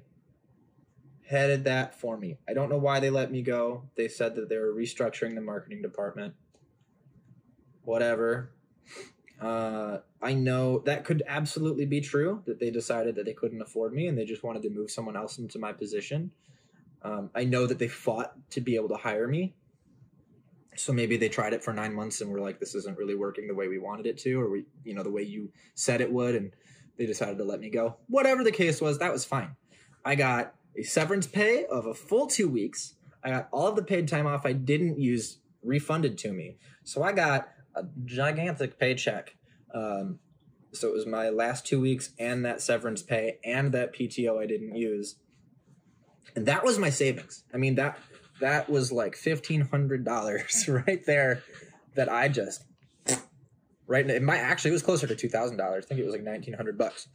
[1.27, 2.37] headed that for me.
[2.47, 3.83] I don't know why they let me go.
[3.95, 6.35] They said that they were restructuring the marketing department.
[7.83, 8.51] Whatever.
[9.39, 13.93] Uh, I know that could absolutely be true that they decided that they couldn't afford
[13.93, 16.31] me and they just wanted to move someone else into my position.
[17.03, 19.53] Um, I know that they fought to be able to hire me.
[20.79, 23.47] So maybe they tried it for nine months and were like, this isn't really working
[23.47, 26.11] the way we wanted it to, or we, you know, the way you said it
[26.11, 26.35] would.
[26.35, 26.51] And
[26.97, 27.97] they decided to let me go.
[28.07, 29.55] Whatever the case was, that was fine.
[30.05, 32.95] I got a severance pay of a full two weeks.
[33.23, 36.57] I got all of the paid time off I didn't use refunded to me.
[36.83, 39.35] So I got a gigantic paycheck.
[39.73, 40.19] Um,
[40.71, 44.45] so it was my last two weeks and that severance pay and that PTO I
[44.45, 45.15] didn't use
[46.37, 47.43] and that was my savings.
[47.51, 47.97] I mean that
[48.39, 51.43] that was like fifteen hundred dollars right there
[51.95, 52.63] that I just
[53.87, 54.07] right.
[54.09, 55.85] It might actually it was closer to two thousand dollars.
[55.85, 57.07] I think it was like nineteen hundred bucks.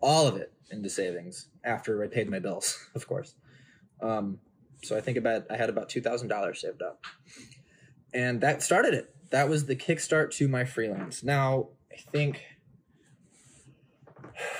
[0.00, 3.34] All of it into savings after I paid my bills, of course.
[4.00, 4.38] Um,
[4.82, 7.04] so I think about I had about two thousand dollars saved up,
[8.14, 9.14] and that started it.
[9.30, 11.22] That was the kickstart to my freelance.
[11.22, 12.42] Now I think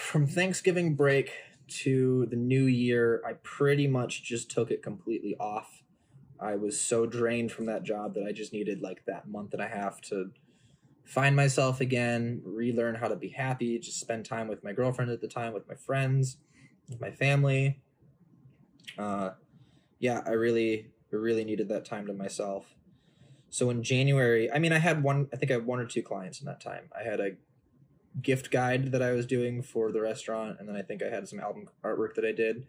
[0.03, 1.31] from Thanksgiving break
[1.69, 5.80] to the new year, I pretty much just took it completely off.
[6.41, 9.63] I was so drained from that job that I just needed like that month and
[9.63, 10.31] a half to
[11.05, 15.21] find myself again, relearn how to be happy, just spend time with my girlfriend at
[15.21, 16.39] the time, with my friends,
[16.89, 17.81] with my family.
[18.97, 19.31] Uh,
[19.99, 22.75] yeah, I really, really needed that time to myself.
[23.51, 25.29] So in January, I mean, I had one.
[25.33, 26.89] I think I had one or two clients in that time.
[26.99, 27.33] I had a
[28.23, 31.29] gift guide that I was doing for the restaurant, and then I think I had
[31.29, 32.67] some album artwork that I did.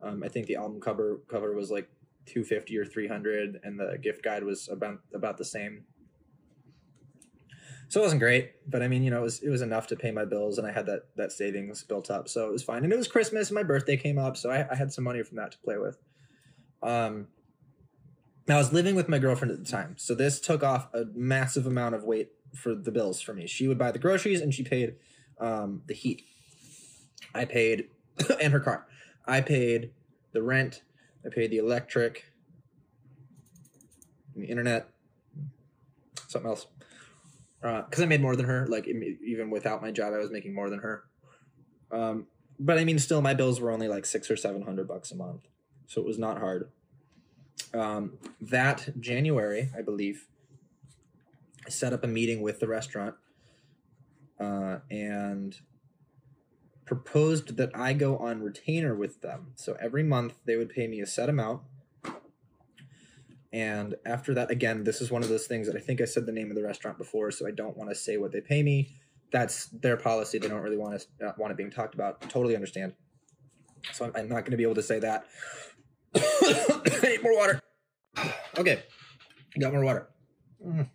[0.00, 1.88] Um, I think the album cover cover was like
[2.26, 5.84] two fifty or three hundred, and the gift guide was about about the same.
[7.88, 9.96] So it wasn't great, but I mean, you know, it was it was enough to
[9.96, 12.84] pay my bills, and I had that that savings built up, so it was fine.
[12.84, 15.22] And it was Christmas, and my birthday came up, so I, I had some money
[15.22, 15.98] from that to play with.
[16.82, 17.28] Um,
[18.48, 21.66] I was living with my girlfriend at the time, so this took off a massive
[21.66, 23.46] amount of weight for the bills for me.
[23.46, 24.94] She would buy the groceries, and she paid
[25.38, 26.22] um, the heat.
[27.34, 27.88] I paid,
[28.40, 28.86] and her car.
[29.26, 29.92] I paid
[30.32, 30.82] the rent.
[31.24, 32.24] I paid the electric,
[34.34, 34.88] the internet,
[36.28, 36.66] something else.
[37.60, 38.66] Because uh, I made more than her.
[38.66, 41.04] Like even without my job, I was making more than her.
[41.92, 42.26] Um,
[42.58, 45.16] but I mean, still, my bills were only like six or seven hundred bucks a
[45.16, 45.48] month,
[45.86, 46.70] so it was not hard.
[47.74, 50.26] Um, that January, I believe,
[51.66, 53.14] I set up a meeting with the restaurant
[54.40, 55.56] uh, and
[56.92, 59.52] proposed that I go on retainer with them.
[59.54, 61.62] So every month they would pay me a set amount.
[63.50, 66.26] And after that, again, this is one of those things that I think I said
[66.26, 68.62] the name of the restaurant before, so I don't want to say what they pay
[68.62, 68.90] me.
[69.30, 70.36] That's their policy.
[70.36, 72.20] They don't really want to uh, want it being talked about.
[72.28, 72.92] Totally understand.
[73.94, 75.24] So I'm, I'm not going to be able to say that.
[76.14, 77.60] I more water.
[78.58, 78.82] Okay,
[79.58, 80.10] got more water.
[80.62, 80.86] Mm.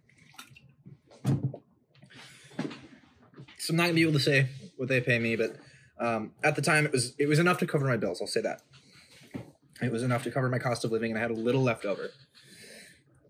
[3.58, 5.58] So I'm not gonna be able to say what they pay me, but
[6.00, 8.22] um, at the time it was it was enough to cover my bills.
[8.22, 8.62] I'll say that.
[9.82, 11.86] It was enough to cover my cost of living, and I had a little left
[11.86, 12.10] over.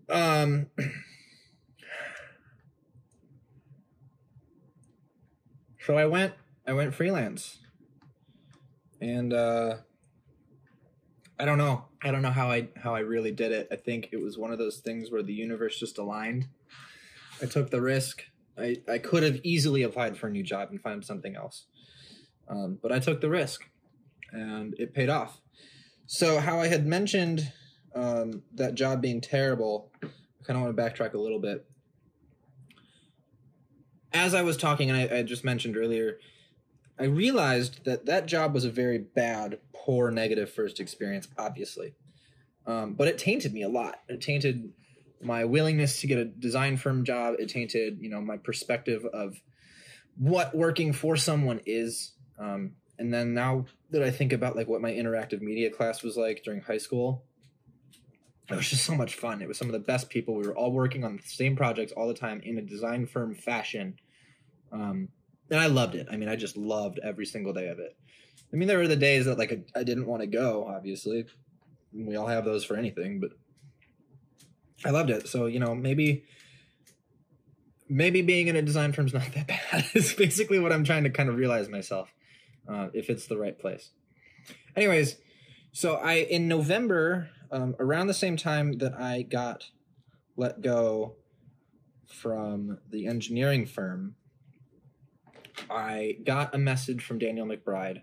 [0.08, 0.68] Um.
[5.88, 6.34] So I went
[6.66, 7.60] I went freelance.
[9.00, 9.76] And uh
[11.38, 11.86] I don't know.
[12.02, 13.68] I don't know how I how I really did it.
[13.72, 16.48] I think it was one of those things where the universe just aligned.
[17.40, 18.24] I took the risk.
[18.58, 21.64] I, I could have easily applied for a new job and found something else.
[22.48, 23.68] Um, but I took the risk
[24.32, 25.40] and it paid off.
[26.06, 27.52] So, how I had mentioned
[27.94, 30.06] um, that job being terrible, I
[30.44, 31.66] kind of want to backtrack a little bit.
[34.12, 36.18] As I was talking, and I, I just mentioned earlier,
[36.98, 41.94] I realized that that job was a very bad, poor, negative first experience, obviously.
[42.66, 44.00] Um, but it tainted me a lot.
[44.08, 44.72] It tainted
[45.22, 47.36] my willingness to get a design firm job.
[47.38, 49.40] It tainted, you know, my perspective of
[50.16, 52.12] what working for someone is.
[52.38, 56.16] Um, and then now that I think about like what my interactive media class was
[56.16, 57.24] like during high school,
[58.50, 59.42] it was just so much fun.
[59.42, 60.34] It was some of the best people.
[60.34, 63.34] We were all working on the same projects all the time in a design firm
[63.34, 63.98] fashion.
[64.72, 65.08] Um,
[65.50, 66.08] and I loved it.
[66.10, 67.96] I mean, I just loved every single day of it.
[68.52, 70.66] I mean, there were the days that like I didn't want to go.
[70.66, 71.26] Obviously,
[71.92, 73.30] we all have those for anything, but
[74.84, 75.28] I loved it.
[75.28, 76.24] So you know, maybe
[77.88, 79.86] maybe being in a design firm is not that bad.
[79.94, 82.12] It's basically what I'm trying to kind of realize myself,
[82.68, 83.90] uh, if it's the right place.
[84.76, 85.16] Anyways,
[85.72, 89.70] so I in November, um, around the same time that I got
[90.36, 91.16] let go
[92.06, 94.14] from the engineering firm
[95.70, 98.02] I got a message from Daniel McBride,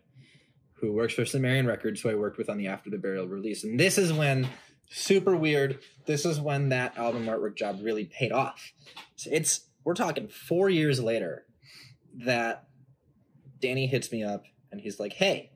[0.74, 3.64] who works for Sumerian Records, who I worked with on the After the Burial release.
[3.64, 4.48] And this is when,
[4.90, 8.74] super weird, this is when that album artwork job really paid off.
[9.16, 11.46] So it's, we're talking four years later
[12.26, 12.68] that
[13.60, 14.44] Danny hits me up
[14.76, 15.52] and he's like, hey,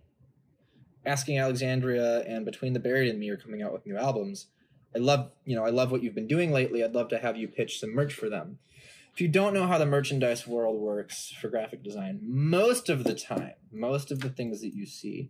[1.05, 4.47] Asking Alexandria and Between the Buried and Me are coming out with new albums.
[4.95, 6.83] I love, you know, I love what you've been doing lately.
[6.83, 8.59] I'd love to have you pitch some merch for them
[9.19, 13.13] if you don't know how the merchandise world works for graphic design, most of the
[13.13, 15.29] time, most of the things that you see,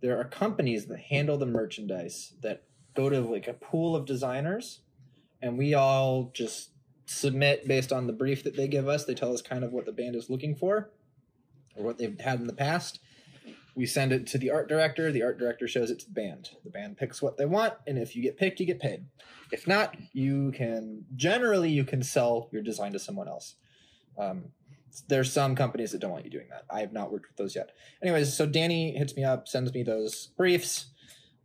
[0.00, 2.62] there are companies that handle the merchandise that
[2.94, 4.80] go to like a pool of designers,
[5.42, 6.70] and we all just
[7.04, 9.04] submit based on the brief that they give us.
[9.04, 10.90] They tell us kind of what the band is looking for
[11.76, 13.00] or what they've had in the past.
[13.76, 15.12] We send it to the art director.
[15.12, 16.50] The art director shows it to the band.
[16.64, 19.04] The band picks what they want, and if you get picked, you get paid.
[19.52, 23.56] If not, you can generally you can sell your design to someone else.
[24.18, 24.46] Um,
[25.08, 26.64] there's some companies that don't want you doing that.
[26.70, 27.70] I have not worked with those yet.
[28.02, 30.86] Anyways, so Danny hits me up, sends me those briefs.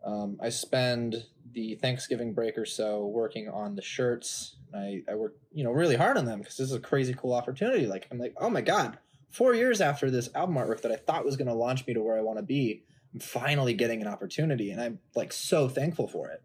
[0.05, 4.55] Um, I spend the Thanksgiving break or so working on the shirts.
[4.73, 7.34] I, I work, you know, really hard on them because this is a crazy cool
[7.34, 7.88] opportunity.
[7.88, 8.97] Like I'm like, oh my god,
[9.32, 12.01] four years after this album artwork that I thought was going to launch me to
[12.01, 16.07] where I want to be, I'm finally getting an opportunity, and I'm like so thankful
[16.07, 16.43] for it.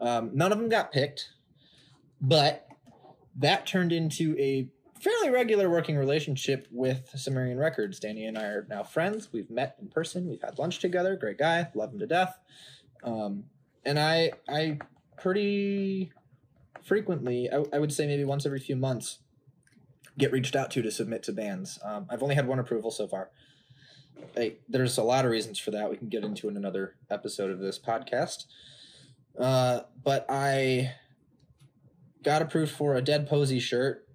[0.00, 1.30] Um, none of them got picked,
[2.20, 2.66] but
[3.36, 4.68] that turned into a
[5.00, 8.00] fairly regular working relationship with Sumerian Records.
[8.00, 9.32] Danny and I are now friends.
[9.32, 10.28] We've met in person.
[10.28, 11.16] We've had lunch together.
[11.16, 11.68] Great guy.
[11.74, 12.36] Love him to death.
[13.04, 13.44] Um,
[13.84, 14.78] and I, I,
[15.16, 16.12] pretty
[16.82, 17.48] frequently.
[17.50, 19.20] I, I would say maybe once every few months,
[20.18, 21.78] get reached out to to submit to bands.
[21.84, 23.30] Um, I've only had one approval so far.
[24.68, 25.88] There's a lot of reasons for that.
[25.88, 28.44] We can get into in another episode of this podcast.
[29.38, 30.92] Uh, but I
[32.24, 34.06] got approved for a Dead Posey shirt.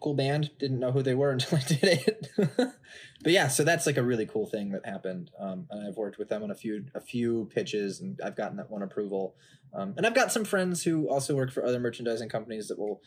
[0.00, 0.50] Cool band.
[0.58, 2.28] Didn't know who they were until I did it.
[2.56, 5.30] but yeah, so that's like a really cool thing that happened.
[5.38, 8.56] Um, and I've worked with them on a few a few pitches, and I've gotten
[8.56, 9.36] that one approval.
[9.72, 13.00] Um, and I've got some friends who also work for other merchandising companies that will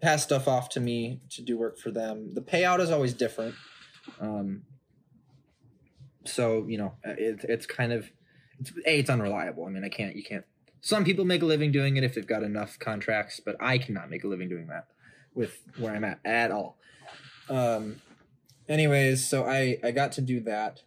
[0.00, 2.34] pass stuff off to me to do work for them.
[2.34, 3.54] The payout is always different.
[4.20, 4.62] Um,
[6.24, 8.10] so you know, it, it's kind of
[8.60, 9.66] it's, a it's unreliable.
[9.66, 10.44] I mean, I can't you can't.
[10.80, 14.10] Some people make a living doing it if they've got enough contracts, but I cannot
[14.10, 14.86] make a living doing that
[15.34, 16.78] with where I'm at at all.
[17.50, 17.96] Um,
[18.68, 20.82] anyways, so I I got to do that.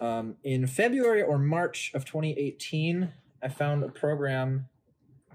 [0.00, 4.68] Um, in February or March of 2018, I found a program.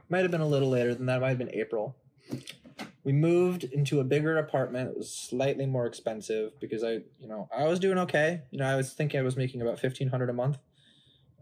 [0.10, 1.22] Might have been a little later than that.
[1.22, 1.96] Might have been April.
[3.04, 4.92] We moved into a bigger apartment.
[4.92, 8.42] It was slightly more expensive because I, you know, I was doing okay.
[8.52, 10.58] You know, I was thinking I was making about fifteen hundred a month.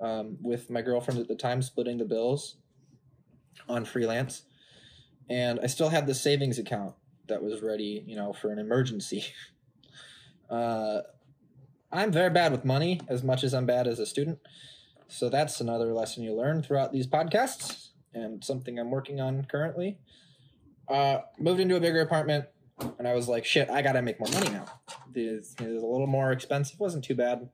[0.02, 2.56] Um, with my girlfriend at the time splitting the bills
[3.68, 4.44] on freelance,
[5.30, 6.96] and I still had the savings account
[7.28, 9.26] that was ready, you know, for an emergency.
[10.50, 11.04] Uh,
[11.92, 14.40] I'm very bad with money, as much as I'm bad as a student.
[15.08, 20.00] So that's another lesson you learn throughout these podcasts, and something I'm working on currently.
[20.90, 22.46] Uh, moved into a bigger apartment,
[22.98, 24.66] and I was like, "Shit, I gotta make more money now."
[25.14, 26.80] It's, a little more expensive.
[26.80, 27.50] wasn't too bad,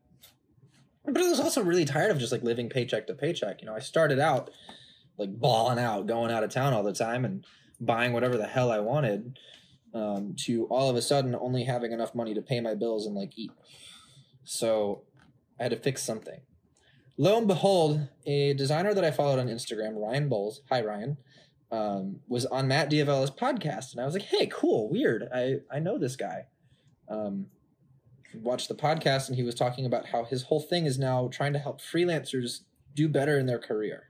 [1.03, 3.61] but I was also really tired of just like living paycheck to paycheck.
[3.61, 4.51] You know, I started out
[5.17, 7.45] like balling out, going out of town all the time, and
[7.79, 9.37] buying whatever the hell I wanted
[9.93, 13.15] um, to all of a sudden only having enough money to pay my bills and
[13.15, 13.51] like eat.
[14.43, 15.03] So
[15.59, 16.41] I had to fix something.
[17.17, 21.17] Lo and behold, a designer that I followed on Instagram, Ryan Bowles, hi Ryan,
[21.75, 25.27] um, was on Matt D'Avella's podcast, and I was like, "Hey, cool, weird.
[25.33, 26.45] I I know this guy."
[27.09, 27.47] Um,
[28.33, 31.53] watched the podcast, and he was talking about how his whole thing is now trying
[31.53, 32.61] to help freelancers
[32.93, 34.09] do better in their career.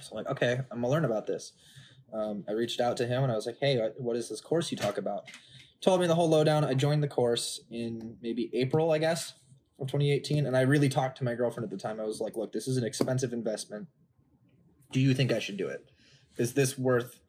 [0.00, 1.52] So, like, okay, I'm gonna learn about this
[2.14, 4.70] um, I reached out to him and I was like, "Hey, what is this course
[4.70, 5.24] you talk about?"
[5.80, 6.64] Told me the whole lowdown.
[6.64, 9.34] I joined the course in maybe April, I guess,
[9.78, 12.00] of 2018, and I really talked to my girlfriend at the time.
[12.00, 13.88] I was like, "Look, this is an expensive investment.
[14.92, 15.90] Do you think I should do it?
[16.36, 17.20] Is this worth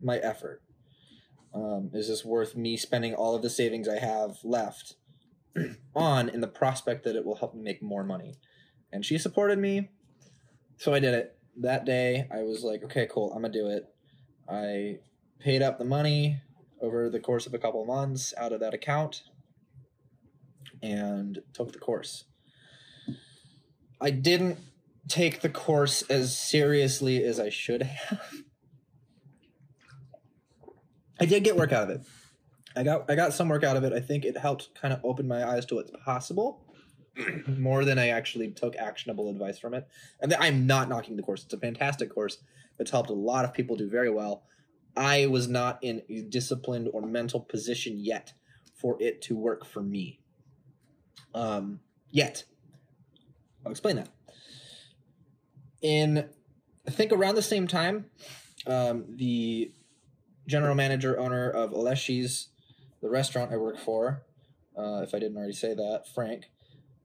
[0.00, 0.62] my effort?
[1.54, 4.96] Um, is this worth me spending all of the savings I have left
[5.94, 8.34] on in the prospect that it will help me make more money?"
[8.92, 9.90] And she supported me,
[10.76, 11.38] so I did it.
[11.56, 13.32] That day, I was like, "Okay, cool.
[13.32, 13.86] I'm gonna do it."
[14.48, 14.98] I
[15.38, 16.40] paid up the money
[16.80, 19.22] over the course of a couple of months out of that account
[20.82, 22.24] and took the course.
[24.00, 24.58] I didn't
[25.08, 28.43] take the course as seriously as I should have.
[31.20, 32.02] I did get work out of it.
[32.76, 33.92] I got I got some work out of it.
[33.92, 36.64] I think it helped kind of open my eyes to what's possible
[37.46, 39.86] more than I actually took actionable advice from it.
[40.20, 41.44] And I'm not knocking the course.
[41.44, 42.38] It's a fantastic course.
[42.78, 44.42] It's helped a lot of people do very well.
[44.96, 48.32] I was not in a disciplined or mental position yet
[48.74, 50.20] for it to work for me.
[51.34, 52.44] Um, yet.
[53.64, 54.08] I'll explain that.
[55.82, 56.28] In,
[56.86, 58.06] I think around the same time,
[58.66, 59.72] um, the
[60.46, 62.48] general manager owner of Aleshi's,
[63.00, 64.22] the restaurant I work for,
[64.78, 66.50] uh, if I didn't already say that, Frank,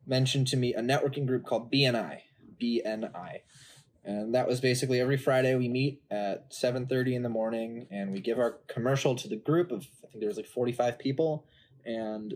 [0.06, 2.22] mentioned to me a networking group called BNI.
[2.62, 3.40] BNI
[4.10, 8.20] and that was basically every friday we meet at 7.30 in the morning and we
[8.20, 11.46] give our commercial to the group of i think there was like 45 people
[11.86, 12.36] and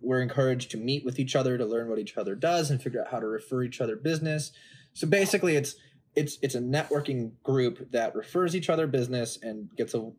[0.00, 3.00] we're encouraged to meet with each other to learn what each other does and figure
[3.00, 4.52] out how to refer each other business
[4.94, 5.74] so basically it's
[6.14, 10.10] it's it's a networking group that refers each other business and gets a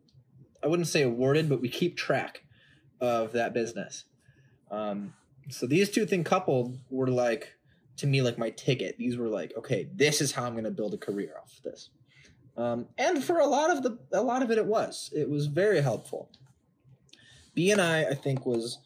[0.63, 2.43] i wouldn't say awarded but we keep track
[3.01, 4.05] of that business
[4.71, 5.13] um,
[5.49, 7.53] so these two things coupled were like
[7.99, 8.97] to me like my ticket.
[8.97, 11.63] These were like, okay, this is how I'm going to build a career off of
[11.63, 11.89] this.
[12.55, 15.47] Um, and for a lot of the a lot of it, it was it was
[15.47, 16.29] very helpful.
[17.55, 18.79] BNI, I think, was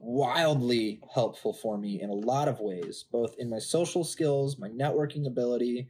[0.00, 4.68] wildly helpful for me in a lot of ways, both in my social skills, my
[4.68, 5.88] networking ability,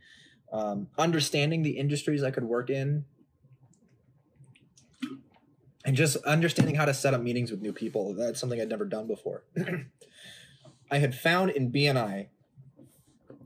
[0.53, 3.05] um, understanding the industries I could work in,
[5.85, 8.15] and just understanding how to set up meetings with new people.
[8.15, 9.45] That's something I'd never done before.
[10.91, 12.29] I had found in BNI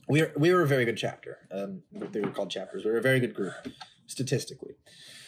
[0.08, 1.38] we were, we were a very good chapter.
[1.50, 2.84] Um, they were called chapters.
[2.84, 3.54] We were a very good group
[4.06, 4.76] statistically.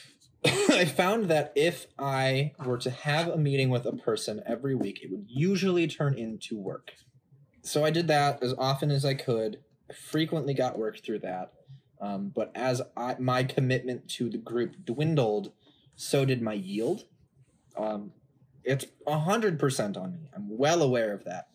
[0.45, 5.01] I found that if I were to have a meeting with a person every week,
[5.03, 6.93] it would usually turn into work.
[7.63, 9.59] So I did that as often as I could.
[9.93, 11.53] Frequently got work through that.
[12.01, 15.53] Um, but as I, my commitment to the group dwindled,
[15.99, 17.05] so did my yield.
[17.77, 18.13] Um,
[18.63, 20.31] it's hundred percent on me.
[20.35, 21.49] I'm well aware of that.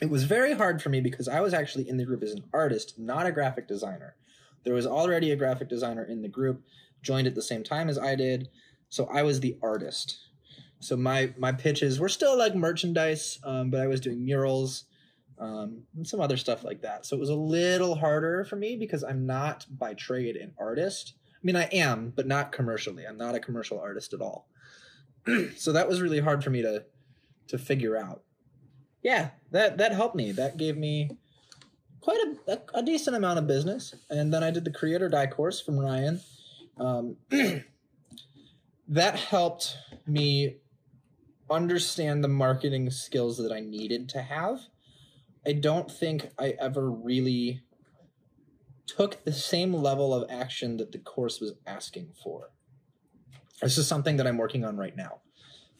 [0.00, 2.44] It was very hard for me because I was actually in the group as an
[2.52, 4.16] artist, not a graphic designer.
[4.64, 6.62] There was already a graphic designer in the group,
[7.02, 8.48] joined at the same time as I did,
[8.88, 10.18] so I was the artist.
[10.80, 14.84] So my my pitches were still like merchandise, um, but I was doing murals
[15.38, 17.04] um, and some other stuff like that.
[17.04, 21.14] So it was a little harder for me because I'm not by trade an artist.
[21.42, 23.04] I mean, I am, but not commercially.
[23.04, 24.48] I'm not a commercial artist at all.
[25.56, 26.84] so that was really hard for me to
[27.48, 28.22] to figure out.
[29.02, 30.30] Yeah, that that helped me.
[30.32, 31.10] That gave me
[32.00, 33.94] quite a, a, a decent amount of business.
[34.08, 36.20] And then I did the Create or Die course from Ryan.
[36.78, 37.16] Um,
[38.88, 39.76] that helped
[40.06, 40.56] me
[41.50, 44.60] understand the marketing skills that I needed to have.
[45.46, 47.62] I don't think I ever really
[48.86, 52.50] took the same level of action that the course was asking for.
[53.60, 55.20] This is something that I'm working on right now.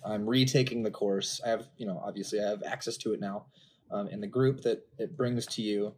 [0.05, 1.41] I'm retaking the course.
[1.45, 3.47] I have, you know, obviously I have access to it now
[3.91, 5.95] um, in the group that it brings to you.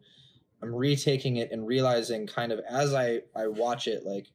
[0.63, 4.27] I'm retaking it and realizing kind of as I, I watch it, like,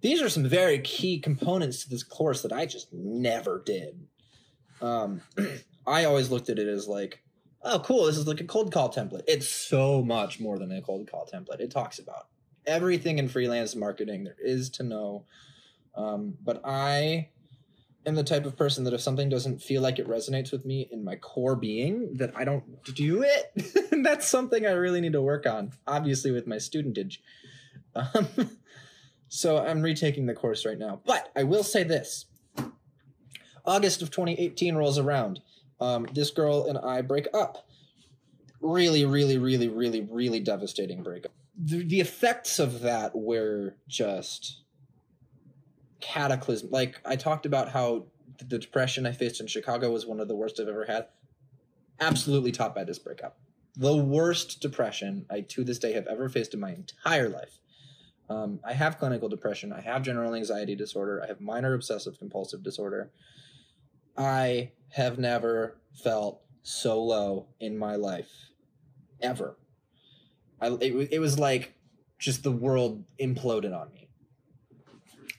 [0.00, 4.06] these are some very key components to this course that I just never did.
[4.82, 5.22] Um,
[5.86, 7.23] I always looked at it as like,
[7.64, 9.24] oh, cool, this is like a cold call template.
[9.26, 11.60] It's so much more than a cold call template.
[11.60, 12.28] It talks about
[12.66, 15.24] everything in freelance marketing there is to know.
[15.94, 17.28] Um, but I
[18.06, 20.88] am the type of person that if something doesn't feel like it resonates with me
[20.90, 23.52] in my core being, that I don't do it.
[24.04, 27.18] That's something I really need to work on, obviously, with my studentage.
[27.94, 28.28] Um,
[29.28, 31.00] so I'm retaking the course right now.
[31.06, 32.26] But I will say this
[33.64, 35.40] August of 2018 rolls around.
[35.84, 37.68] Um, this girl and I break up.
[38.62, 41.32] Really, really, really, really, really devastating breakup.
[41.62, 44.62] The, the effects of that were just
[46.00, 46.70] cataclysm.
[46.70, 48.06] Like I talked about how
[48.38, 51.08] the depression I faced in Chicago was one of the worst I've ever had.
[52.00, 53.38] Absolutely topped by this breakup.
[53.76, 57.58] The worst depression I to this day have ever faced in my entire life.
[58.30, 59.70] Um, I have clinical depression.
[59.70, 61.22] I have general anxiety disorder.
[61.22, 63.10] I have minor obsessive compulsive disorder.
[64.16, 68.30] I have never felt so low in my life
[69.20, 69.56] ever.
[70.60, 71.74] I, it, it was like
[72.18, 74.08] just the world imploded on me.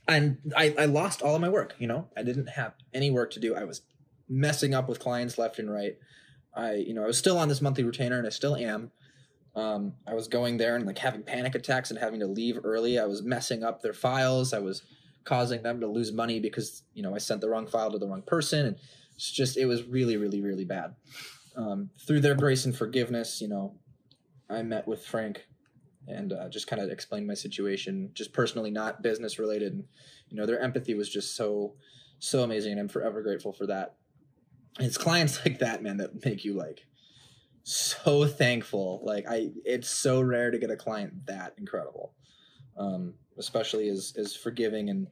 [0.08, 2.10] And I, I lost all of my work, you know?
[2.16, 3.56] I didn't have any work to do.
[3.56, 3.82] I was
[4.30, 5.98] messing up with clients left and right.
[6.54, 8.92] I, you know, I was still on this monthly retainer and I still am.
[9.56, 13.00] Um, I was going there and like having panic attacks and having to leave early.
[13.00, 14.54] I was messing up their files.
[14.54, 14.84] I was
[15.24, 18.08] causing them to lose money because you know I sent the wrong file to the
[18.08, 18.76] wrong person, and
[19.16, 20.96] it's just it was really really really bad.
[21.56, 23.76] Um, through their grace and forgiveness, you know,
[24.50, 25.46] I met with Frank
[26.08, 29.74] and uh, just kind of explained my situation, just personally, not business related.
[29.74, 29.86] And
[30.30, 31.76] you know, their empathy was just so
[32.20, 33.96] so amazing, and I'm forever grateful for that.
[34.78, 36.86] And it's clients like that, man, that make you like
[37.64, 39.02] so thankful.
[39.04, 42.14] Like I, it's so rare to get a client that incredible.
[42.78, 45.08] Um, especially as as forgiving and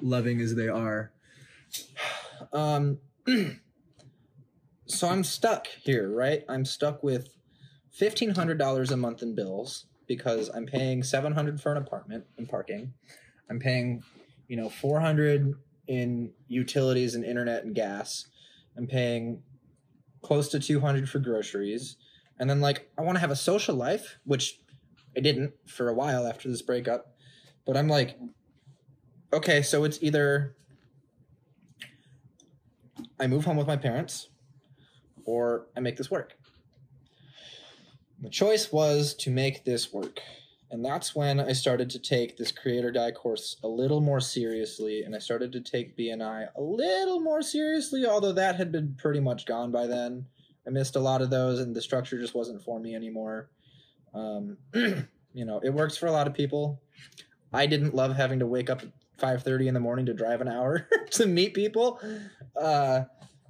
[0.00, 1.12] loving as they are.
[2.52, 2.98] Um,
[4.86, 6.44] so I'm stuck here, right?
[6.48, 7.28] I'm stuck with
[7.90, 12.24] fifteen hundred dollars a month in bills because I'm paying seven hundred for an apartment
[12.36, 12.92] and parking.
[13.48, 14.02] I'm paying,
[14.48, 15.54] you know, four hundred
[15.86, 18.26] in utilities and internet and gas.
[18.76, 19.42] I'm paying
[20.22, 21.96] close to two hundred for groceries,
[22.38, 24.60] and then like I want to have a social life, which
[25.16, 27.14] I didn't for a while after this breakup.
[27.66, 28.18] But I'm like,
[29.32, 30.56] okay, so it's either
[33.24, 34.28] I move home with my parents
[35.24, 36.34] or I make this work.
[38.20, 40.20] The choice was to make this work.
[40.70, 44.20] And that's when I started to take this Create or Die course a little more
[44.20, 48.94] seriously, and I started to take BNI a little more seriously, although that had been
[48.98, 50.26] pretty much gone by then.
[50.66, 53.48] I missed a lot of those, and the structure just wasn't for me anymore.
[54.12, 56.82] Um, you know, it works for a lot of people.
[57.54, 58.88] I didn't love having to wake up at
[59.18, 62.00] five thirty in the morning to drive an hour to meet people,
[62.60, 63.02] uh,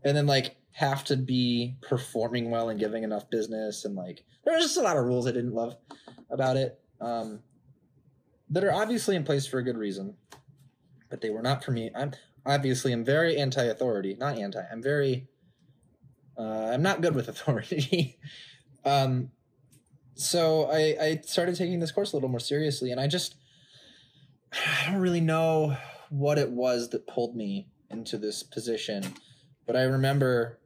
[0.05, 4.55] and then like have to be performing well and giving enough business and like there
[4.55, 5.77] was just a lot of rules I didn't love
[6.31, 7.41] about it um,
[8.51, 10.16] that are obviously in place for a good reason,
[11.11, 11.91] but they were not for me.
[11.95, 12.12] I'm
[12.45, 14.61] obviously I'm very anti-authority, not anti.
[14.70, 15.28] I'm very
[16.36, 18.19] uh, I'm not good with authority.
[18.85, 19.31] um,
[20.16, 23.36] so I, I started taking this course a little more seriously, and I just
[24.82, 25.76] I don't really know
[26.10, 29.05] what it was that pulled me into this position,
[29.66, 30.60] but I remember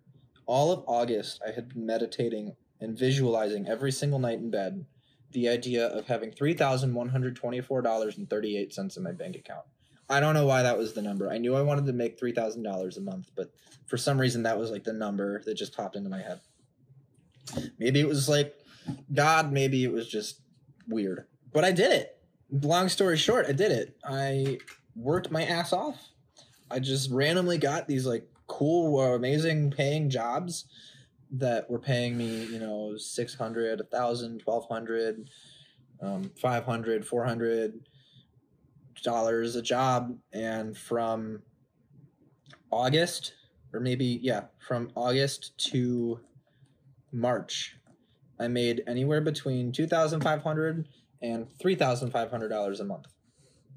[0.46, 4.86] all of August I had been meditating and visualizing every single night in bed
[5.32, 9.12] the idea of having three thousand one hundred twenty-four dollars and thirty-eight cents in my
[9.12, 9.64] bank account.
[10.08, 11.30] I don't know why that was the number.
[11.30, 13.52] I knew I wanted to make three thousand dollars a month, but
[13.86, 16.40] for some reason that was like the number that just popped into my head.
[17.78, 18.54] Maybe it was like
[19.12, 20.40] God, maybe it was just
[20.86, 21.26] weird.
[21.52, 22.17] But I did it.
[22.50, 23.96] Long story short, I did it.
[24.04, 24.58] I
[24.96, 26.08] worked my ass off.
[26.70, 30.64] I just randomly got these like cool, uh, amazing paying jobs
[31.30, 35.30] that were paying me, you know, 600, 1000, 1200,
[36.00, 37.80] um, 500, 400
[39.02, 41.40] dollars a job and from
[42.70, 43.34] August
[43.72, 46.20] or maybe yeah, from August to
[47.12, 47.76] March
[48.40, 50.86] I made anywhere between 2500
[51.22, 53.06] and $3,500 a month.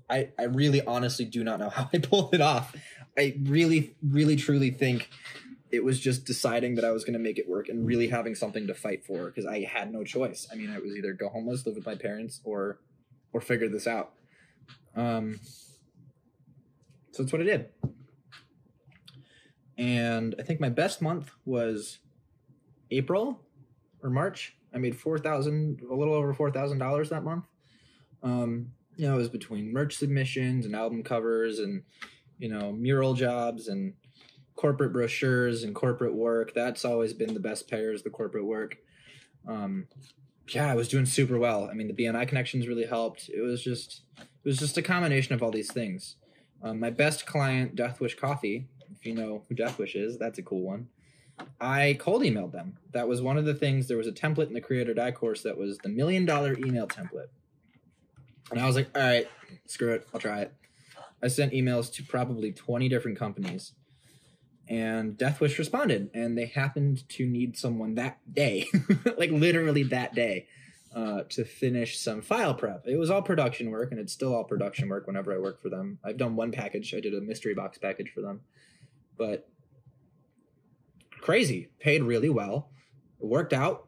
[0.10, 2.76] I, I really honestly do not know how I pulled it off.
[3.18, 5.10] I really, really, truly think
[5.72, 8.36] it was just deciding that I was going to make it work and really having
[8.36, 10.48] something to fight for because I had no choice.
[10.52, 12.80] I mean, I was either go homeless, live with my parents, or
[13.34, 14.12] or figure this out.
[14.96, 15.40] Um,
[17.12, 17.70] so that's what I did.
[19.78, 22.00] And I think my best month was
[22.92, 23.40] April
[24.04, 24.56] or March.
[24.74, 27.46] I made four thousand, a little over four thousand dollars that month.
[28.24, 31.84] Um, you know, it was between merch submissions and album covers and
[32.38, 33.94] you know mural jobs and
[34.56, 36.54] corporate brochures and corporate work.
[36.54, 38.78] That's always been the best payers, the corporate work.
[39.48, 39.88] Um,
[40.50, 41.68] yeah, I was doing super well.
[41.70, 43.30] I mean, the BNI connections really helped.
[43.30, 46.18] It was just, it was just a combination of all these things.
[46.62, 50.62] Um, my best client, Deathwish Coffee, if you know who Deathwish is, that's a cool
[50.62, 50.88] one.
[51.60, 52.78] I cold emailed them.
[52.92, 53.88] That was one of the things.
[53.88, 56.54] There was a template in the Create or Die course that was the million dollar
[56.58, 57.30] email template.
[58.52, 59.28] And I was like, all right,
[59.66, 60.08] screw it.
[60.14, 60.54] I'll try it.
[61.24, 63.74] I sent emails to probably 20 different companies.
[64.68, 68.68] And Deathwish responded, and they happened to need someone that day,
[69.18, 70.48] like literally that day,
[70.96, 72.88] uh, to finish some file prep.
[72.88, 75.70] It was all production work, and it's still all production work whenever I work for
[75.70, 76.00] them.
[76.04, 78.42] I've done one package, I did a mystery box package for them.
[79.18, 79.50] But
[81.22, 81.70] crazy.
[81.80, 82.70] Paid really well.
[83.20, 83.88] Worked out.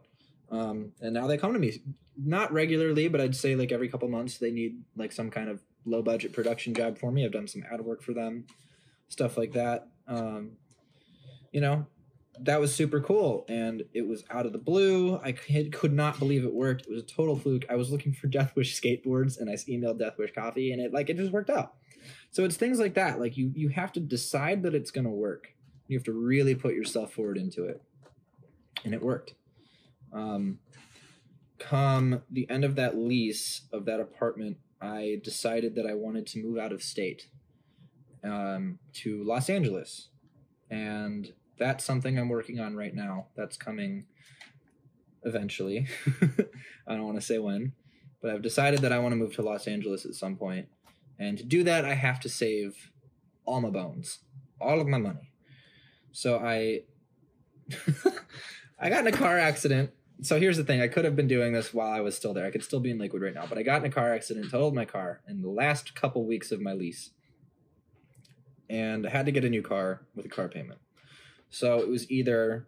[0.51, 1.79] Um, and now they come to me
[2.15, 5.61] not regularly, but I'd say like every couple months they need like some kind of
[5.85, 7.25] low budget production job for me.
[7.25, 8.45] I've done some ad work for them,
[9.09, 9.87] stuff like that.
[10.07, 10.51] Um,
[11.51, 11.87] you know,
[12.39, 15.19] that was super cool, and it was out of the blue.
[15.23, 16.83] I could not believe it worked.
[16.83, 17.65] It was a total fluke.
[17.69, 21.17] I was looking for Deathwish skateboards, and I emailed Deathwish Coffee, and it like it
[21.17, 21.73] just worked out.
[22.31, 23.19] So it's things like that.
[23.19, 25.49] Like you you have to decide that it's going to work
[25.87, 27.81] you have to really put yourself forward into it.
[28.85, 29.35] And it worked.
[30.11, 30.59] Um,
[31.59, 36.43] come the end of that lease of that apartment, I decided that I wanted to
[36.43, 37.27] move out of state
[38.23, 40.09] um, to Los Angeles.
[40.69, 43.27] And that's something I'm working on right now.
[43.35, 44.05] That's coming
[45.23, 45.87] eventually.
[46.87, 47.73] I don't want to say when,
[48.21, 50.67] but I've decided that I want to move to Los Angeles at some point.
[51.19, 52.91] And to do that, I have to save
[53.45, 54.19] all my bones,
[54.59, 55.32] all of my money.
[56.13, 56.83] So I
[58.79, 59.91] I got in a car accident.
[60.21, 62.45] So here's the thing: I could have been doing this while I was still there.
[62.45, 64.51] I could still be in Lakewood right now, but I got in a car accident,
[64.51, 67.09] totaled my car in the last couple weeks of my lease,
[68.69, 70.79] and I had to get a new car with a car payment.
[71.49, 72.67] So it was either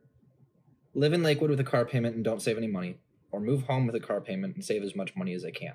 [0.93, 2.97] live in Lakewood with a car payment and don't save any money,
[3.31, 5.73] or move home with a car payment and save as much money as I can.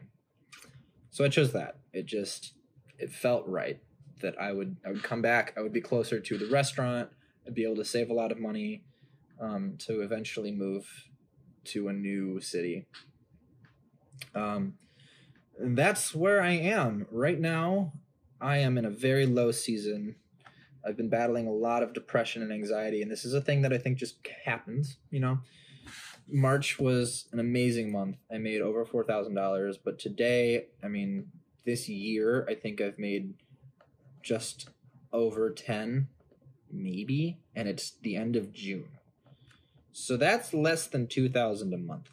[1.11, 1.79] So I chose that.
[1.93, 2.53] It just
[2.99, 3.79] it felt right
[4.23, 5.55] that I would I would come back.
[5.57, 7.11] I would be closer to the restaurant
[7.55, 8.83] be able to save a lot of money
[9.41, 11.09] um, to eventually move
[11.65, 12.87] to a new city.
[14.35, 14.75] Um,
[15.59, 17.93] that's where I am right now.
[18.41, 20.17] I am in a very low season.
[20.87, 23.73] I've been battling a lot of depression and anxiety, and this is a thing that
[23.73, 24.97] I think just happens.
[25.11, 25.39] You know,
[26.27, 28.17] March was an amazing month.
[28.33, 31.27] I made over four thousand dollars, but today, I mean,
[31.67, 33.35] this year, I think I've made
[34.23, 34.71] just
[35.13, 36.09] over ten
[36.73, 38.89] maybe, and it's the end of June.
[39.93, 42.11] So that's less than 2000 a month.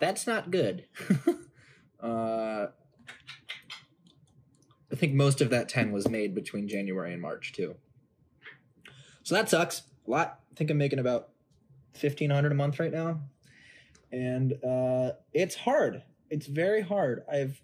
[0.00, 0.86] That's not good.
[2.02, 2.66] uh,
[4.90, 7.76] I think most of that 10 was made between January and March too.
[9.22, 9.82] So that sucks.
[10.06, 10.40] A lot.
[10.52, 11.30] I think I'm making about
[12.00, 13.20] 1500 a month right now.
[14.12, 16.02] And uh, it's hard.
[16.30, 17.24] It's very hard.
[17.30, 17.60] I've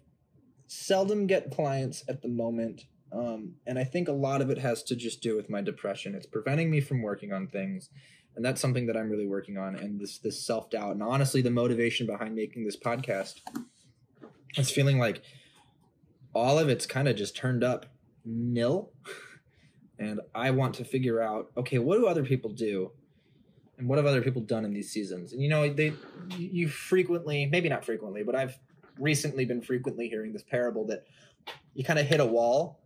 [0.67, 4.83] seldom get clients at the moment um, and I think a lot of it has
[4.83, 6.15] to just do with my depression.
[6.15, 7.89] It's preventing me from working on things.
[8.35, 9.75] And that's something that I'm really working on.
[9.75, 13.41] And this this self doubt, and honestly, the motivation behind making this podcast
[14.57, 15.21] is feeling like
[16.33, 17.85] all of it's kind of just turned up
[18.25, 18.91] nil.
[19.99, 22.91] And I want to figure out, okay, what do other people do?
[23.77, 25.33] and what have other people done in these seasons?
[25.33, 25.93] And you know, they
[26.37, 28.57] you frequently, maybe not frequently, but I've
[28.99, 31.05] recently been frequently hearing this parable that
[31.73, 32.82] you kind of hit a wall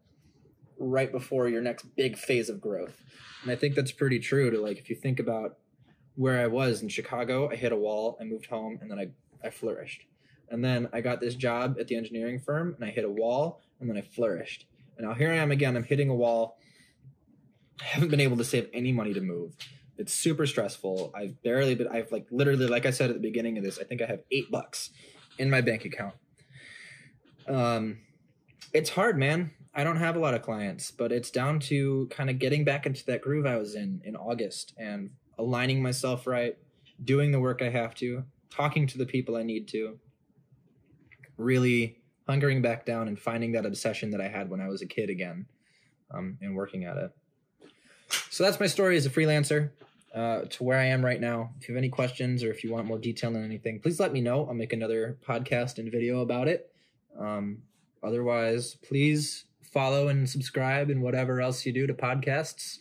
[0.79, 3.01] right before your next big phase of growth.
[3.43, 5.57] And I think that's pretty true to like if you think about
[6.15, 9.09] where I was in Chicago, I hit a wall, I moved home, and then I,
[9.45, 10.05] I flourished.
[10.49, 13.61] And then I got this job at the engineering firm and I hit a wall
[13.79, 14.65] and then I flourished.
[14.97, 16.57] And now here I am again, I'm hitting a wall.
[17.81, 19.55] I haven't been able to save any money to move.
[19.97, 21.11] It's super stressful.
[21.15, 23.83] I've barely been, I've like literally, like I said at the beginning of this, I
[23.83, 24.89] think I have eight bucks
[25.37, 26.15] in my bank account.
[27.47, 27.99] Um,
[28.73, 29.51] it's hard, man.
[29.77, 32.87] I don't have a lot of clients, but it's down to kind of getting back
[32.87, 36.57] into that groove I was in in August and aligning myself right,
[37.03, 39.99] doing the work I have to, talking to the people I need to,
[41.37, 44.87] really hunkering back down and finding that obsession that I had when I was a
[44.87, 45.45] kid again
[46.09, 47.11] um, and working at it.
[48.31, 49.69] So that's my story as a freelancer
[50.15, 51.51] uh, to where I am right now.
[51.61, 54.11] If you have any questions or if you want more detail on anything, please let
[54.11, 54.47] me know.
[54.47, 56.71] I'll make another podcast and video about it.
[57.19, 57.59] Um,
[58.01, 59.45] otherwise, please
[59.77, 62.79] follow and subscribe and whatever else you do to podcasts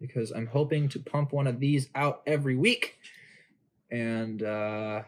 [0.00, 3.00] because I'm hoping to pump one of these out every week.
[3.90, 5.02] And uh,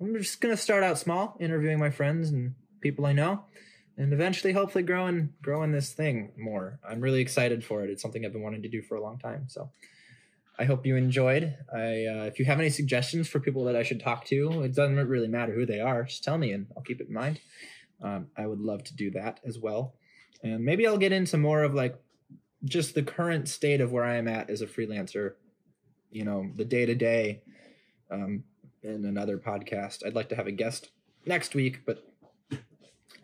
[0.00, 3.44] I'm just going to start out small, interviewing my friends and people I know
[3.96, 6.80] and eventually hopefully growing growing this thing more.
[6.88, 7.90] I'm really excited for it.
[7.90, 9.44] It's something I've been wanting to do for a long time.
[9.46, 9.70] So
[10.58, 11.56] I hope you enjoyed.
[11.72, 14.74] I uh, if you have any suggestions for people that I should talk to, it
[14.74, 16.02] doesn't really matter who they are.
[16.02, 17.40] Just tell me and I'll keep it in mind.
[18.02, 19.94] Um, I would love to do that as well.
[20.42, 21.96] And maybe I'll get into more of like
[22.64, 25.34] just the current state of where I am at as a freelancer.
[26.10, 27.42] You know, the day to day
[28.82, 30.06] in another podcast.
[30.06, 30.90] I'd like to have a guest
[31.26, 32.04] next week, but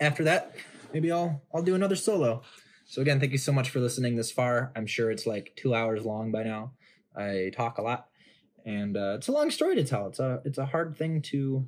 [0.01, 0.55] after that,
[0.93, 2.43] maybe I'll I'll do another solo.
[2.86, 4.73] So again, thank you so much for listening this far.
[4.77, 6.73] I'm sure it's like two hours long by now.
[7.16, 8.09] I talk a lot,
[8.66, 10.09] and uh, it's a long story to tell.
[10.09, 11.66] It's a it's a hard thing to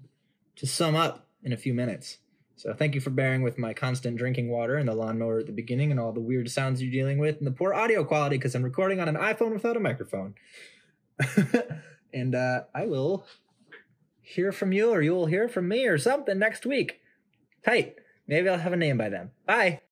[0.57, 2.19] to sum up in a few minutes.
[2.57, 5.53] So thank you for bearing with my constant drinking water and the lawnmower at the
[5.53, 8.55] beginning and all the weird sounds you're dealing with and the poor audio quality because
[8.55, 10.35] I'm recording on an iPhone without a microphone.
[12.15, 13.27] and uh, I will
[14.23, 17.01] hear from you or you will hear from me or something next week.
[17.63, 17.97] Tight.
[18.27, 19.31] Maybe I'll have a name by then.
[19.47, 19.83] Bye.